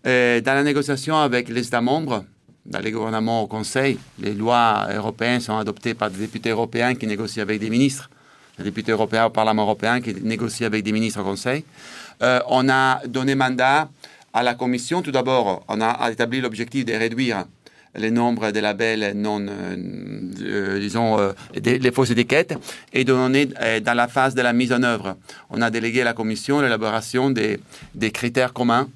dans 0.03 0.43
la 0.45 0.63
négociation 0.63 1.15
avec 1.17 1.49
les 1.49 1.67
États 1.67 1.81
membres, 1.81 2.25
dans 2.65 2.79
les 2.79 2.91
gouvernements 2.91 3.43
au 3.43 3.47
Conseil, 3.47 3.97
les 4.19 4.33
lois 4.33 4.87
européennes 4.93 5.41
sont 5.41 5.57
adoptées 5.57 5.93
par 5.93 6.09
des 6.09 6.19
députés 6.19 6.49
européens 6.49 6.95
qui 6.95 7.07
négocient 7.07 7.43
avec 7.43 7.59
des 7.59 7.69
ministres 7.69 8.09
députés 8.59 8.91
européens 8.91 9.25
au 9.25 9.29
Parlement 9.29 9.63
européen 9.63 10.01
qui 10.01 10.13
négocient 10.21 10.67
avec 10.67 10.83
des 10.83 10.91
ministres 10.91 11.21
au 11.21 11.23
Conseil. 11.23 11.63
Euh, 12.21 12.39
on 12.47 12.69
a 12.69 13.01
donné 13.07 13.35
mandat 13.35 13.89
à 14.33 14.43
la 14.43 14.53
Commission. 14.53 15.01
Tout 15.01 15.11
d'abord, 15.11 15.63
on 15.67 15.81
a 15.81 16.11
établi 16.11 16.41
l'objectif 16.41 16.85
de 16.85 16.93
réduire 16.93 17.45
le 17.95 18.09
nombre 18.09 18.49
de 18.49 18.59
labels 18.59 19.13
non, 19.15 19.39
euh, 19.47 19.75
euh, 20.41 20.79
disons, 20.79 21.17
les 21.55 21.91
fausses 21.91 22.09
étiquettes 22.09 22.55
et 22.91 23.03
de 23.03 23.13
donner 23.13 23.45
dans 23.45 23.93
la 23.93 24.07
phase 24.07 24.33
de 24.33 24.41
la 24.41 24.53
mise 24.53 24.73
en 24.73 24.81
œuvre. 24.81 25.15
On 25.49 25.61
a 25.61 25.69
délégué 25.69 26.01
à 26.01 26.05
la 26.05 26.13
Commission 26.13 26.61
l'élaboration 26.61 27.29
des, 27.29 27.59
des, 27.93 28.11
critères 28.11 28.53
communs 28.53 28.89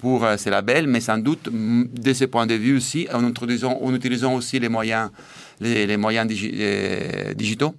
pour 0.00 0.26
ces 0.36 0.50
labels, 0.50 0.86
mais 0.86 1.00
sans 1.00 1.18
doute, 1.18 1.48
de 1.52 2.12
ce 2.12 2.24
point 2.24 2.46
de 2.46 2.54
vue 2.54 2.76
aussi, 2.76 3.06
en 3.12 3.24
en 3.24 3.94
utilisant 3.94 4.34
aussi 4.34 4.58
les 4.58 4.68
moyens, 4.68 5.10
les, 5.60 5.86
les 5.86 5.96
moyens 5.96 6.26
digitaux 7.36 7.74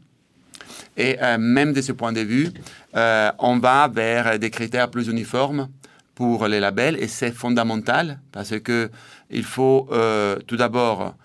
et 0.99 1.17
euh, 1.21 1.37
même 1.39 1.73
de 1.73 1.81
ce 1.81 1.93
point 1.93 2.11
de 2.11 2.19
vue, 2.19 2.49
euh, 2.95 3.31
on 3.39 3.57
va 3.57 3.87
vers 3.87 4.37
des 4.37 4.51
critères 4.51 4.91
plus 4.91 5.07
uniformes 5.07 5.69
pour 6.13 6.47
les 6.47 6.59
labels 6.59 6.97
et 7.01 7.07
c'est 7.07 7.31
fondamental 7.31 8.19
parce 8.33 8.59
que 8.59 8.91
il 9.31 9.43
faut 9.43 9.87
euh, 9.91 10.35
tout 10.45 10.57
d'abord, 10.57 11.15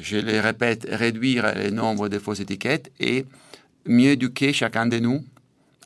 je 0.00 0.18
le 0.18 0.40
répète, 0.40 0.86
réduire 0.90 1.52
le 1.56 1.70
nombre 1.70 2.08
de 2.08 2.18
fausses 2.18 2.40
étiquettes 2.40 2.90
et 3.00 3.26
mieux 3.86 4.10
éduquer 4.10 4.52
chacun 4.52 4.86
de 4.86 4.98
nous 4.98 5.24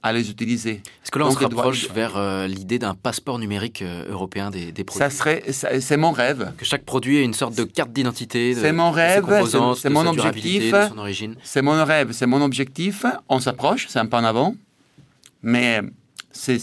à 0.02 0.12
les 0.12 0.30
utiliser. 0.30 0.82
Est-ce 1.02 1.10
que 1.10 1.18
là, 1.18 1.26
on 1.26 1.30
se 1.30 1.38
rapproche 1.38 1.88
vers 1.90 2.16
euh, 2.16 2.46
l'idée 2.46 2.78
d'un 2.78 2.94
passeport 2.94 3.38
numérique 3.38 3.82
euh, 3.82 4.10
européen 4.10 4.50
des, 4.50 4.72
produits? 4.84 4.98
Ça 4.98 5.10
serait, 5.10 5.44
c'est 5.52 5.96
mon 5.96 6.10
rêve. 6.10 6.52
Que 6.58 6.64
chaque 6.64 6.84
produit 6.84 7.18
ait 7.18 7.24
une 7.24 7.34
sorte 7.34 7.54
de 7.54 7.64
carte 7.64 7.92
d'identité. 7.92 8.54
C'est 8.54 8.72
mon 8.72 8.90
rêve, 8.90 9.24
c'est 9.76 9.90
mon 9.90 10.06
objectif. 10.06 10.74
C'est 11.42 11.62
mon 11.62 11.84
rêve, 11.84 12.12
c'est 12.12 12.26
mon 12.26 12.42
objectif. 12.42 13.06
On 13.28 13.38
s'approche, 13.38 13.86
c'est 13.88 14.00
un 14.00 14.06
pas 14.06 14.20
en 14.20 14.24
avant. 14.24 14.54
Mais 15.42 15.80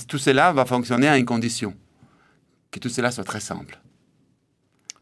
tout 0.07 0.17
cela 0.17 0.51
va 0.51 0.65
fonctionner 0.65 1.07
à 1.07 1.17
une 1.17 1.25
condition. 1.25 1.73
Que 2.71 2.79
tout 2.79 2.89
cela 2.89 3.11
soit 3.11 3.23
très 3.23 3.39
simple. 3.39 3.79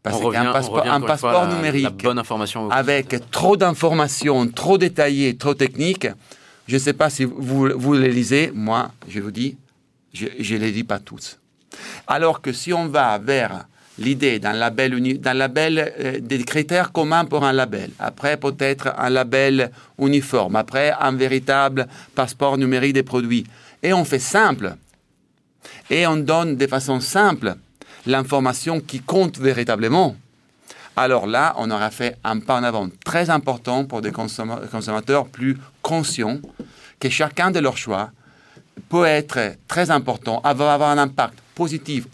Parce 0.04 0.22
qu'un 0.22 0.54
passeport, 0.54 0.88
un 0.88 1.02
passeport 1.02 1.48
numérique 1.48 2.04
bonne 2.04 2.20
information 2.20 2.70
avec 2.70 3.30
trop 3.32 3.58
d'informations, 3.58 4.48
trop 4.48 4.78
détaillées, 4.78 5.36
trop 5.36 5.54
techniques, 5.54 6.08
je 6.68 6.74
ne 6.74 6.80
sais 6.80 6.94
pas 6.94 7.10
si 7.10 7.24
vous, 7.24 7.94
les 7.94 8.12
lisez, 8.12 8.52
moi, 8.54 8.92
je 9.08 9.20
vous 9.20 9.32
dis, 9.32 9.58
je 10.14 10.26
ne 10.26 10.60
les 10.60 10.72
lis 10.72 10.84
pas 10.84 11.00
tous. 11.00 11.40
Alors 12.08 12.42
que 12.42 12.52
si 12.52 12.74
on 12.74 12.88
va 12.88 13.18
vers 13.18 13.66
l'idée 13.98 14.40
d'un 14.40 14.54
label, 14.54 15.20
label 15.24 15.94
euh, 16.00 16.20
des 16.20 16.44
critères 16.44 16.92
communs 16.92 17.26
pour 17.26 17.44
un 17.44 17.54
label, 17.54 17.92
après 18.00 18.38
peut-être 18.38 18.94
un 18.98 19.10
label 19.10 19.72
uniforme, 19.98 20.56
après 20.56 20.94
un 21.00 21.14
véritable 21.14 21.88
passeport 22.14 22.58
numérique 22.58 22.94
des 22.94 23.04
produits, 23.04 23.46
et 23.82 23.94
on 23.94 24.06
fait 24.06 24.20
simple, 24.20 24.76
et 25.90 26.06
on 26.06 26.18
donne 26.18 26.58
de 26.58 26.68
façon 26.68 27.00
simple 27.00 27.56
l'information 28.06 28.80
qui 28.80 29.00
compte 29.00 29.38
véritablement, 29.40 30.16
alors 30.96 31.28
là, 31.28 31.54
on 31.58 31.70
aura 31.70 31.92
fait 31.92 32.18
un 32.24 32.40
pas 32.40 32.60
en 32.60 32.64
avant 32.64 32.90
très 33.06 33.30
important 33.30 33.86
pour 33.86 34.02
des 34.02 34.12
consommateurs 34.12 35.28
plus 35.28 35.56
conscients 35.94 36.40
que 37.00 37.10
chacun 37.10 37.50
de 37.50 37.60
leurs 37.60 37.78
choix 37.78 38.12
peut 38.90 39.06
être 39.06 39.40
très 39.68 39.90
important, 39.90 40.42
avoir 40.44 40.82
un 40.82 40.98
impact 40.98 41.38
positif 41.56 42.06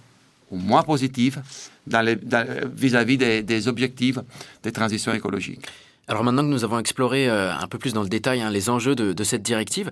ou 0.51 0.57
moins 0.57 0.83
positif 0.83 1.39
vis-à-vis 1.87 3.17
des, 3.17 3.41
des 3.41 3.67
objectifs 3.67 4.19
de 4.63 4.69
transition 4.69 5.11
écologique. 5.13 5.65
Alors 6.09 6.25
maintenant 6.25 6.43
que 6.43 6.49
nous 6.49 6.65
avons 6.65 6.79
exploré 6.79 7.29
euh, 7.29 7.53
un 7.53 7.67
peu 7.67 7.77
plus 7.77 7.93
dans 7.93 8.03
le 8.03 8.09
détail 8.09 8.41
hein, 8.41 8.49
les 8.49 8.69
enjeux 8.69 8.93
de, 8.93 9.23
cette 9.23 9.41
directive, 9.41 9.89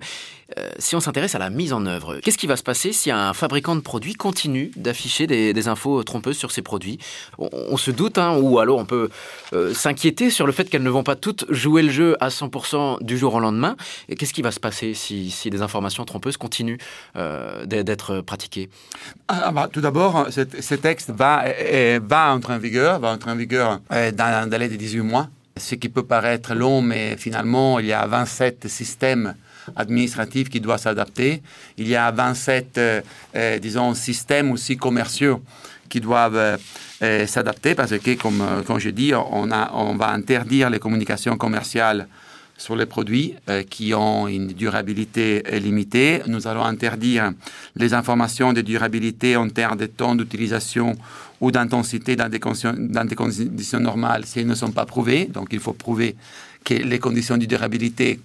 euh, 0.58 0.68
si 0.78 0.94
on 0.94 1.00
s'intéresse 1.00 1.34
à 1.34 1.38
la 1.38 1.48
mise 1.48 1.72
en 1.72 1.86
œuvre, 1.86 2.16
qu'est-ce 2.16 2.36
qui 2.36 2.46
va 2.46 2.56
se 2.56 2.62
passer 2.62 2.92
si 2.92 3.10
un 3.10 3.32
fabricant 3.32 3.76
de 3.76 3.80
produits 3.80 4.12
continue 4.12 4.70
d'afficher 4.76 5.26
des, 5.26 5.68
infos 5.68 6.02
trompeuses 6.02 6.36
sur 6.36 6.50
ses 6.50 6.60
produits? 6.60 6.98
On, 7.38 7.78
se 7.78 7.90
doute, 7.90 8.18
hein, 8.18 8.36
ou 8.36 8.58
alors 8.58 8.78
on 8.78 8.84
peut 8.84 9.08
euh, 9.54 9.72
s'inquiéter 9.72 10.28
sur 10.28 10.46
le 10.46 10.52
fait 10.52 10.68
qu'elles 10.68 10.82
ne 10.82 10.90
vont 10.90 11.02
pas 11.02 11.16
toutes 11.16 11.46
jouer 11.48 11.82
le 11.82 11.90
jeu 11.90 12.16
à 12.20 12.28
100% 12.28 13.02
du 13.02 13.16
jour 13.16 13.34
au 13.34 13.40
lendemain. 13.40 13.76
Et 14.10 14.14
qu'est-ce 14.14 14.34
qui 14.34 14.42
va 14.42 14.50
se 14.50 14.60
passer 14.60 14.92
si, 14.92 15.32
des 15.46 15.62
informations 15.62 16.04
trompeuses 16.04 16.36
continuent 16.36 16.78
d'être 17.64 18.20
pratiquées? 18.20 18.68
Ah, 19.28 19.50
bah, 19.50 19.70
Tout 19.72 19.80
d'abord, 19.80 20.26
ce, 20.30 20.74
texte 20.74 21.10
va, 21.10 21.44
entrer 22.34 22.52
en 22.52 22.58
vigueur, 22.58 22.98
va 22.98 23.12
entrer 23.12 23.30
en 23.30 23.36
vigueur 23.36 23.80
dans 23.90 24.12
un 24.18 24.46
délai 24.46 24.68
de 24.68 24.76
18 24.76 25.00
mois 25.00 25.28
ce 25.56 25.74
qui 25.74 25.88
peut 25.88 26.04
paraître 26.04 26.54
long, 26.54 26.82
mais 26.82 27.16
finalement, 27.16 27.78
il 27.78 27.86
y 27.86 27.92
a 27.92 28.06
27 28.06 28.68
systèmes 28.68 29.34
administratifs 29.76 30.48
qui 30.48 30.60
doivent 30.60 30.80
s'adapter. 30.80 31.42
Il 31.78 31.88
y 31.88 31.96
a 31.96 32.10
27, 32.10 32.78
euh, 32.78 33.00
euh, 33.36 33.58
disons, 33.58 33.94
systèmes 33.94 34.50
aussi 34.52 34.76
commerciaux 34.76 35.42
qui 35.88 36.00
doivent 36.00 36.58
euh, 37.02 37.26
s'adapter 37.26 37.74
parce 37.74 37.96
que, 37.98 38.14
comme, 38.14 38.42
comme 38.66 38.78
je 38.78 38.90
dis, 38.90 39.12
on, 39.14 39.50
a, 39.50 39.70
on 39.74 39.94
va 39.96 40.08
interdire 40.08 40.70
les 40.70 40.78
communications 40.78 41.36
commerciales 41.36 42.08
sur 42.56 42.76
les 42.76 42.86
produits 42.86 43.34
qui 43.68 43.92
ont 43.92 44.28
une 44.28 44.48
durabilité 44.48 45.42
limitée. 45.58 46.22
Nous 46.28 46.46
allons 46.46 46.62
interdire 46.62 47.32
les 47.74 47.92
informations 47.92 48.52
de 48.52 48.60
durabilité 48.60 49.36
en 49.36 49.48
termes 49.48 49.78
de 49.78 49.86
temps 49.86 50.14
d'utilisation 50.14 50.94
ou 51.42 51.50
d'intensité 51.50 52.14
dans, 52.16 52.30
des 52.30 52.38
conditions 52.38 53.80
normales 53.80 54.24
si 54.24 54.40
elles 54.40 54.46
ne 54.46 54.54
sont 54.54 54.70
pas 54.70 54.86
prouvées. 54.86 55.26
Donc 55.26 55.48
il 55.50 55.58
faut 55.58 55.72
prouver 55.72 56.14
que 56.64 56.74
les 56.74 57.00
conditions 57.00 57.36
de 57.36 57.44
durabilité 57.44 58.20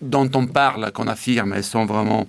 dont 0.00 0.30
on 0.34 0.46
parle, 0.46 0.92
qu'on 0.92 1.08
affirme, 1.08 1.54
elles 1.54 1.64
sont 1.64 1.86
vraiment 1.86 2.28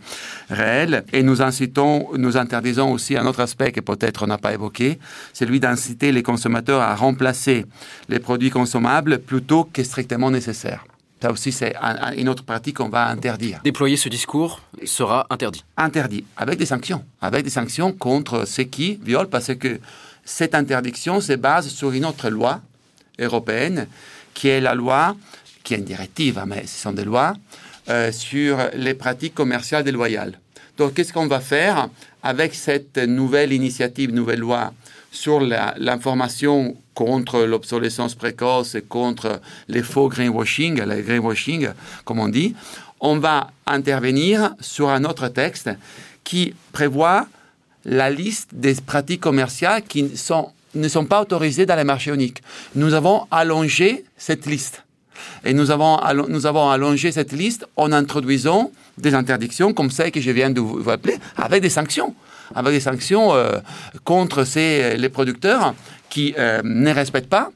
réelles. 0.49 1.05
Et 1.13 1.21
nous 1.21 1.43
incitons, 1.43 2.07
nous 2.17 2.35
interdisons 2.35 2.91
aussi 2.91 3.15
un 3.15 3.27
autre 3.27 3.41
aspect 3.41 3.71
que 3.71 3.79
peut-être 3.79 4.23
on 4.23 4.27
n'a 4.27 4.39
pas 4.39 4.53
évoqué, 4.53 4.97
celui 5.33 5.59
d'inciter 5.59 6.11
les 6.11 6.23
consommateurs 6.23 6.81
à 6.81 6.95
remplacer 6.95 7.65
les 8.09 8.19
produits 8.19 8.49
consommables 8.49 9.19
plutôt 9.19 9.65
que 9.65 9.83
strictement 9.83 10.31
nécessaire. 10.31 10.83
Ça 11.21 11.31
aussi, 11.31 11.51
c'est 11.51 11.73
une 12.15 12.29
autre 12.29 12.43
pratique 12.43 12.77
qu'on 12.77 12.89
va 12.89 13.07
interdire. 13.07 13.59
Déployer 13.63 13.97
ce 13.97 14.07
discours 14.07 14.61
sera 14.85 15.25
interdit. 15.29 15.63
Interdit, 15.75 16.23
avec 16.37 16.59
des 16.59 16.67
sanctions. 16.67 17.03
Avec 17.21 17.43
des 17.43 17.49
sanctions 17.49 17.91
contre 17.91 18.47
ceux 18.47 18.63
qui 18.63 18.99
violent, 19.03 19.29
parce 19.29 19.53
que 19.55 19.79
cette 20.27 20.53
interdiction 20.55 21.21
se 21.21 21.33
base 21.33 21.69
sur 21.69 21.91
une 21.91 22.05
autre 22.05 22.29
loi 22.29 22.59
européenne, 23.17 23.87
qui 24.33 24.49
est 24.49 24.59
la 24.59 24.75
loi, 24.75 25.15
qui 25.63 25.73
est 25.73 25.77
une 25.77 25.85
directive, 25.85 26.37
hein, 26.37 26.45
mais 26.45 26.67
ce 26.67 26.81
sont 26.81 26.91
des 26.91 27.05
lois, 27.05 27.33
euh, 27.87 28.11
sur 28.11 28.59
les 28.73 28.93
pratiques 28.93 29.33
commerciales 29.33 29.85
déloyales. 29.85 30.37
Donc, 30.77 30.93
qu'est-ce 30.93 31.13
qu'on 31.13 31.27
va 31.27 31.39
faire 31.39 31.89
avec 32.21 32.53
cette 32.53 32.97
nouvelle 32.97 33.53
initiative, 33.53 34.13
nouvelle 34.13 34.39
loi 34.39 34.73
sur 35.11 35.39
l'information 35.39 36.75
contre 36.93 37.43
l'obsolescence 37.43 38.13
précoce 38.13 38.75
et 38.75 38.81
contre 38.81 39.39
les 39.69 39.81
faux 39.81 40.09
greenwashing, 40.09 40.81
le 40.81 41.01
greenwashing, 41.01 41.69
comme 42.03 42.19
on 42.19 42.27
dit, 42.27 42.53
on 42.99 43.17
va 43.17 43.51
intervenir 43.65 44.53
sur 44.59 44.89
un 44.89 45.05
autre 45.05 45.29
texte 45.29 45.69
qui 46.25 46.53
prévoit 46.73 47.27
la 47.87 48.09
liste 48.09 48.49
des 48.53 48.75
pratiques 48.75 49.21
commerciales 49.21 49.81
qui 49.81 50.15
sont, 50.15 50.51
ne 50.75 50.87
sont 50.87 51.05
pas 51.05 51.21
autorisées 51.21 51.65
dans 51.65 51.75
les 51.75 51.85
marchés 51.85 52.13
uniques. 52.13 52.43
Nous 52.75 52.93
avons 52.93 53.25
allongé 53.31 54.03
cette 54.17 54.45
liste. 54.45 54.83
Et 55.43 55.53
nous 55.53 55.71
avons, 55.71 55.97
nous 56.27 56.45
avons 56.45 56.69
allongé 56.69 57.11
cette 57.11 57.31
liste 57.31 57.65
en 57.75 57.91
introduisant 57.91 58.71
des 58.97 59.15
interdictions 59.15 59.73
comme 59.73 59.89
celles 59.89 60.11
que 60.11 60.21
je 60.21 60.31
viens 60.31 60.49
de 60.49 60.59
vous 60.59 60.87
appeler, 60.89 61.17
avec 61.37 61.61
des 61.61 61.69
sanctions. 61.69 62.13
Avec 62.53 62.73
des 62.73 62.79
sanctions 62.79 63.33
euh, 63.33 63.57
contre 64.03 64.43
ces, 64.43 64.97
les 64.97 65.09
producteurs 65.09 65.73
qui 66.09 66.35
euh, 66.37 66.61
ne 66.63 66.91
respectent 66.91 67.29
pas 67.29 67.51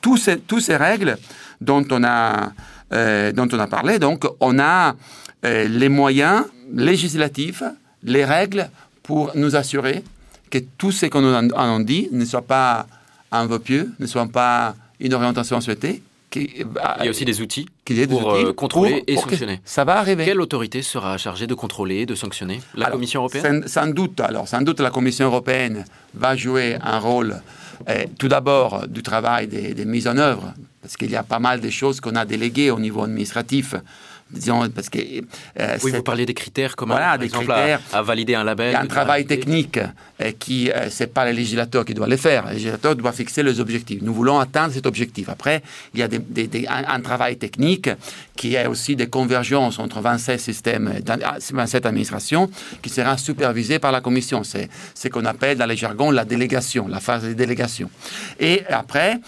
tous 0.00 0.16
ces, 0.16 0.38
ces 0.60 0.76
règles 0.76 1.18
dont 1.60 1.84
on 1.90 2.02
a, 2.02 2.52
euh, 2.92 3.32
dont 3.32 3.48
on 3.52 3.58
a 3.58 3.66
parlé. 3.66 3.98
Donc, 3.98 4.24
on 4.40 4.58
a 4.58 4.94
les 5.42 5.88
moyens 5.88 6.42
législatifs, 6.74 7.62
les 8.02 8.24
règles 8.24 8.68
pour 9.06 9.30
nous 9.34 9.56
assurer 9.56 10.02
que 10.50 10.58
tout 10.58 10.92
ce 10.92 11.06
qu'on 11.06 11.22
nous 11.22 11.34
a 11.34 11.78
dit 11.82 12.08
ne 12.12 12.24
soit 12.24 12.42
pas 12.42 12.86
un 13.32 13.46
vœu 13.46 13.58
pieux, 13.58 13.92
ne 13.98 14.06
soit 14.06 14.26
pas 14.26 14.74
une 15.00 15.14
orientation 15.14 15.60
souhaitée. 15.60 16.02
Il 16.34 16.66
y 17.02 17.06
a 17.06 17.08
aussi 17.08 17.24
des 17.24 17.40
outils 17.40 17.66
pour 18.10 18.34
euh, 18.34 18.52
contrôler 18.52 19.02
et 19.06 19.16
sanctionner. 19.16 19.60
Ça 19.64 19.84
va 19.84 19.98
arriver. 19.98 20.26
Quelle 20.26 20.40
autorité 20.40 20.82
sera 20.82 21.16
chargée 21.16 21.46
de 21.46 21.54
contrôler, 21.54 22.04
de 22.04 22.14
sanctionner 22.14 22.60
La 22.74 22.90
Commission 22.90 23.20
européenne 23.20 23.64
sans, 23.66 23.86
doute. 23.86 24.20
Alors, 24.20 24.46
sans 24.46 24.60
doute, 24.60 24.80
la 24.80 24.90
Commission 24.90 25.26
européenne 25.26 25.86
va 26.12 26.36
jouer 26.36 26.76
un 26.82 26.98
rôle, 26.98 27.40
euh, 27.88 28.04
tout 28.18 28.28
d'abord, 28.28 28.86
du 28.86 29.02
travail 29.02 29.46
des, 29.46 29.72
des 29.72 29.84
mises 29.86 30.08
en 30.08 30.18
œuvre, 30.18 30.52
parce 30.82 30.98
qu'il 30.98 31.10
y 31.10 31.16
a 31.16 31.22
pas 31.22 31.38
mal 31.38 31.60
de 31.62 31.70
choses 31.70 32.00
qu'on 32.00 32.16
a 32.16 32.26
déléguées 32.26 32.70
au 32.70 32.80
niveau 32.80 33.02
administratif 33.04 33.74
disons, 34.30 34.68
parce 34.70 34.88
que... 34.88 34.98
Euh, 34.98 35.78
oui, 35.82 35.92
vous 35.92 36.02
parliez 36.02 36.26
des 36.26 36.34
critères 36.34 36.74
comme 36.74 36.88
par 36.88 37.18
des 37.18 37.26
exemple, 37.26 37.46
critères, 37.46 37.80
à, 37.92 38.02
valider 38.02 38.34
un 38.34 38.44
label. 38.44 38.70
Il 38.70 38.72
y 38.72 38.76
a 38.76 38.80
un 38.80 38.86
travail 38.86 39.24
technique 39.24 39.78
euh, 40.20 40.32
qui, 40.38 40.70
euh, 40.70 40.88
c'est 40.90 41.12
pas 41.12 41.24
le 41.24 41.32
législateur 41.32 41.84
qui 41.84 41.94
doit 41.94 42.08
le 42.08 42.16
faire. 42.16 42.46
Le 42.46 42.54
législateur 42.54 42.96
doit 42.96 43.12
fixer 43.12 43.42
les 43.42 43.60
objectifs. 43.60 44.02
Nous 44.02 44.12
voulons 44.12 44.38
atteindre 44.38 44.72
cet 44.72 44.86
objectif. 44.86 45.28
Après, 45.28 45.62
il 45.94 46.00
y 46.00 46.02
a 46.02 46.08
des, 46.08 46.66
un, 46.68 47.00
travail 47.00 47.36
technique 47.36 47.88
qui 48.34 48.54
est 48.54 48.66
aussi 48.66 48.96
des 48.96 49.06
convergences 49.06 49.78
entre 49.78 50.00
27 50.00 50.40
systèmes, 50.40 50.92
27 51.52 51.86
administrations, 51.86 52.50
qui 52.82 52.90
sera 52.90 53.16
supervisé 53.16 53.78
par 53.78 53.92
la 53.92 54.00
Commission. 54.00 54.42
C'est 54.42 54.68
ce 54.94 55.08
qu'on 55.08 55.24
appelle 55.24 55.56
dans 55.56 55.66
les 55.66 55.76
jargons 55.76 56.10
la 56.10 56.24
délégation, 56.24 56.88
la 56.88 57.00
phase 57.00 57.22
de 57.22 57.32
délégation. 57.32 57.90
Et 58.40 58.62
après, 58.68 59.20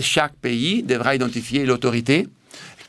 chaque 0.00 0.34
pays 0.34 0.82
devra 0.82 1.14
identifier 1.14 1.64
l'autorité 1.64 2.26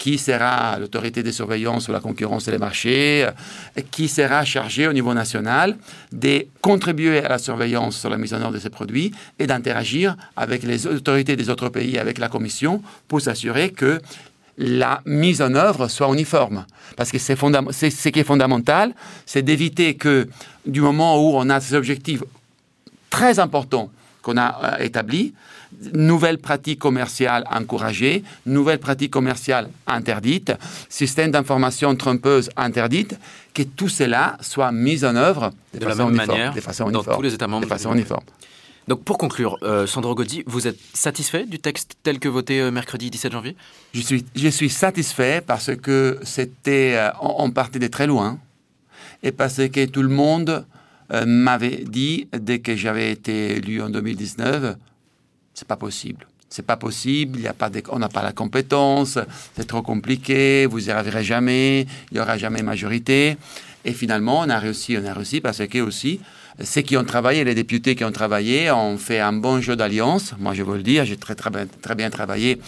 qui 0.05 0.19
sera 0.19 0.77
l'autorité 0.77 1.23
de 1.23 1.31
surveillance 1.31 1.85
sur 1.85 1.91
la 1.91 1.99
concurrence 1.99 2.47
et 2.47 2.51
les 2.51 2.59
marchés, 2.59 3.25
euh, 3.25 3.81
qui 3.89 4.07
sera 4.07 4.45
chargé 4.45 4.87
au 4.87 4.93
niveau 4.93 5.15
national 5.15 5.75
de 6.11 6.45
contribuer 6.61 7.25
à 7.25 7.29
la 7.29 7.39
surveillance 7.39 7.97
sur 7.97 8.11
la 8.11 8.17
mise 8.17 8.31
en 8.35 8.41
œuvre 8.41 8.51
de 8.51 8.59
ces 8.59 8.69
produits 8.69 9.11
et 9.39 9.47
d'interagir 9.47 10.15
avec 10.35 10.61
les 10.61 10.85
autorités 10.85 11.35
des 11.35 11.49
autres 11.49 11.69
pays, 11.69 11.97
avec 11.97 12.19
la 12.19 12.29
Commission, 12.29 12.83
pour 13.07 13.19
s'assurer 13.19 13.71
que 13.71 13.99
la 14.59 15.01
mise 15.07 15.41
en 15.41 15.55
œuvre 15.55 15.87
soit 15.87 16.13
uniforme. 16.13 16.67
Parce 16.97 17.09
que 17.11 17.17
ce 17.17 18.09
qui 18.09 18.19
est 18.19 18.23
fondamental, 18.23 18.93
c'est 19.25 19.41
d'éviter 19.41 19.95
que 19.95 20.27
du 20.67 20.81
moment 20.81 21.17
où 21.17 21.35
on 21.35 21.49
a 21.49 21.59
ces 21.59 21.73
objectifs 21.73 22.21
très 23.09 23.39
importants 23.39 23.89
qu'on 24.21 24.37
a 24.37 24.77
euh, 24.79 24.83
établis, 24.83 25.33
nouvelles 25.93 26.37
pratiques 26.37 26.79
commerciales 26.79 27.45
encouragées, 27.51 28.23
nouvelles 28.45 28.79
pratiques 28.79 29.11
commerciales 29.11 29.69
interdites, 29.87 30.53
système 30.89 31.31
d'information 31.31 31.95
trompeuse 31.95 32.49
interdite, 32.57 33.17
que 33.53 33.63
tout 33.63 33.89
cela 33.89 34.37
soit 34.41 34.71
mis 34.71 35.05
en 35.05 35.15
œuvre 35.15 35.51
de, 35.73 35.85
la 35.85 35.95
même 35.95 36.11
manière 36.11 36.53
de 36.53 36.61
façon 36.61 36.89
dans 36.89 37.03
tous 37.03 37.21
les 37.21 37.33
États 37.33 37.47
membres. 37.47 37.65
De 37.65 37.69
façon 37.69 37.93
uniforme. 37.93 38.23
Donc 38.87 39.03
pour 39.03 39.17
conclure, 39.17 39.57
euh, 39.63 39.87
Sandro 39.87 40.13
Godi, 40.13 40.43
vous 40.45 40.67
êtes 40.67 40.77
satisfait 40.93 41.45
du 41.45 41.57
texte 41.57 41.95
tel 42.03 42.19
que 42.19 42.27
voté 42.27 42.61
euh, 42.61 42.69
mercredi 42.69 43.09
17 43.09 43.31
janvier? 43.31 43.55
Je 43.93 44.01
suis, 44.01 44.25
je 44.35 44.47
suis 44.47 44.69
satisfait 44.69 45.41
parce 45.45 45.75
que 45.75 46.19
c'était, 46.23 46.93
euh, 46.95 47.09
on, 47.19 47.49
partait 47.49 47.79
de 47.79 47.87
très 47.87 48.05
loin 48.05 48.37
et 49.23 49.31
parce 49.31 49.67
que 49.69 49.85
tout 49.85 50.03
le 50.03 50.09
monde 50.09 50.65
m'avait 51.27 51.83
dit, 51.85 52.27
dès 52.33 52.57
que 52.57 52.75
j'avais 52.75 53.11
été 53.11 53.57
élu 53.57 53.79
en 53.79 53.91
2019, 53.91 54.75
c'est 55.55 55.67
pas 55.67 55.77
possible. 55.77 56.27
C'est 56.47 56.65
pas 56.65 56.77
possible, 56.77 57.39
y 57.39 57.47
a 57.47 57.53
pas 57.53 57.71
on 57.89 57.97
n'a 57.97 58.07
pas 58.07 58.21
la 58.21 58.31
compétence, 58.31 59.17
c'est 59.57 59.65
trop 59.65 59.81
compliqué, 59.81 60.67
vous 60.67 60.81
n'y 60.81 60.91
arriverez 60.91 61.23
jamais, 61.23 61.87
il 62.11 62.13
n'y 62.13 62.19
aura 62.19 62.37
jamais 62.37 62.61
majorité. 62.61 63.37
Et 63.83 63.93
finalement, 63.93 64.41
on 64.41 64.49
a 64.49 64.59
réussi, 64.59 64.95
on 65.01 65.05
a 65.05 65.13
réussi 65.13 65.41
parce 65.41 65.65
que 65.67 65.79
aussi, 65.79 66.19
ceux 66.63 66.81
qui 66.81 66.95
ont 66.97 67.03
travaillé, 67.03 67.43
les 67.43 67.55
députés 67.55 67.95
qui 67.95 68.03
ont 68.03 68.11
travaillé, 68.11 68.71
ont 68.71 68.97
fait 68.97 69.19
un 69.19 69.33
bon 69.33 69.59
jeu 69.59 69.75
d'alliance. 69.75 70.33
Moi, 70.39 70.53
je 70.53 70.63
veux 70.63 70.77
le 70.77 70.83
dire, 70.83 71.03
j'ai 71.05 71.17
très, 71.17 71.35
très, 71.35 71.49
bien, 71.49 71.65
très 71.81 71.95
bien 71.95 72.09
travaillé 72.09 72.59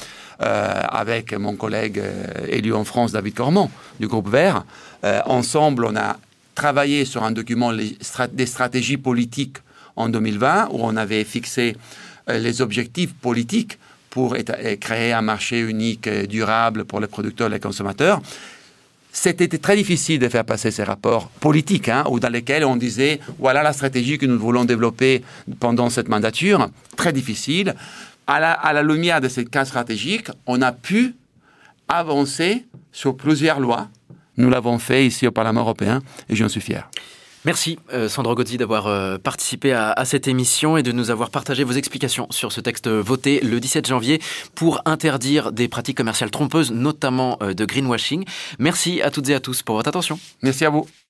euh, 0.42 0.82
avec 0.90 1.34
mon 1.34 1.56
collègue 1.56 2.00
euh, 2.00 2.24
élu 2.50 2.74
en 2.74 2.84
France, 2.84 3.14
David 3.14 3.34
Cormont, 3.34 3.70
du 4.00 4.08
groupe 4.08 4.30
Vert. 4.30 4.66
Euh, 5.04 5.22
ensemble, 5.26 5.86
on 5.86 5.96
a 5.96 6.18
travaillé 6.54 7.06
sur 7.06 7.24
un 7.24 7.32
document 7.32 7.72
des 7.74 8.46
stratégies 8.46 8.98
politiques 8.98 9.58
en 9.96 10.10
2020, 10.10 10.70
où 10.72 10.80
on 10.82 10.96
avait 10.96 11.24
fixé 11.24 11.76
les 12.28 12.62
objectifs 12.62 13.14
politiques 13.14 13.78
pour 14.10 14.36
euh, 14.36 14.76
créer 14.78 15.14
un 15.14 15.22
marché 15.22 15.60
unique 15.60 16.08
et 16.08 16.28
durable 16.28 16.86
pour 16.86 17.00
les 17.00 17.08
producteurs 17.08 17.48
et 17.48 17.54
les 17.54 17.60
consommateurs. 17.60 18.22
C'était 19.12 19.48
très 19.48 19.76
difficile 19.76 20.20
de 20.20 20.30
faire 20.30 20.46
passer 20.46 20.70
ces 20.70 20.84
rapports 20.84 21.30
politiques, 21.40 21.90
hein, 21.90 22.04
ou 22.10 22.20
dans 22.20 22.30
lesquels 22.30 22.64
on 22.66 22.76
disait 22.76 23.20
voilà 23.40 23.64
la 23.64 23.74
stratégie 23.74 24.18
que 24.18 24.26
nous 24.28 24.38
voulons 24.38 24.66
développer 24.66 25.24
pendant 25.60 25.90
cette 25.90 26.08
mandature. 26.08 26.70
Très 26.96 27.14
difficile. 27.14 27.74
à 28.28 28.40
la, 28.40 28.52
à 28.52 28.74
la 28.74 28.84
lumière 28.84 29.22
de 29.22 29.30
ces 29.30 29.46
cas 29.46 29.66
stratégiques, 29.66 30.30
on 30.46 30.62
a 30.62 30.72
pu 30.72 31.16
avancer 31.88 32.66
sur 32.92 33.16
plusieurs 33.16 33.60
lois. 33.60 33.88
Nous 34.36 34.50
l'avons 34.50 34.78
fait 34.78 35.08
ici 35.08 35.26
au 35.26 35.32
Parlement 35.32 35.62
européen 35.62 36.02
et 36.30 36.36
j'en 36.36 36.50
suis 36.50 36.62
fier. 36.62 36.90
Merci 37.48 37.80
euh, 37.94 38.10
Sandro 38.10 38.36
Gozzi 38.36 38.58
d'avoir 38.58 38.88
euh, 38.88 39.18
participé 39.18 39.72
à, 39.72 40.04
cette 40.04 40.28
émission 40.28 40.76
et 40.76 40.84
de 40.84 40.92
nous 40.92 41.12
avoir 41.12 41.30
partagé 41.30 41.64
vos 41.64 41.72
explications 41.72 42.28
sur 42.30 42.52
ce 42.52 42.60
texte 42.60 42.90
voté 42.90 43.40
le 43.40 43.62
17 43.62 43.88
janvier 43.88 44.20
pour 44.54 44.82
interdire 44.84 45.54
des 45.54 45.70
pratiques 45.70 45.96
commerciales 45.96 46.30
trompeuses, 46.30 46.74
notamment 46.74 47.38
euh, 47.42 47.54
de 47.54 47.64
greenwashing. 47.64 48.26
Merci 48.60 49.02
à 49.02 49.12
toutes 49.12 49.30
et 49.30 49.34
à 49.34 49.40
tous 49.40 49.64
pour 49.64 49.78
votre 49.78 49.88
attention. 49.88 50.20
Merci 50.42 50.66
à 50.66 50.70
vous. 50.70 50.88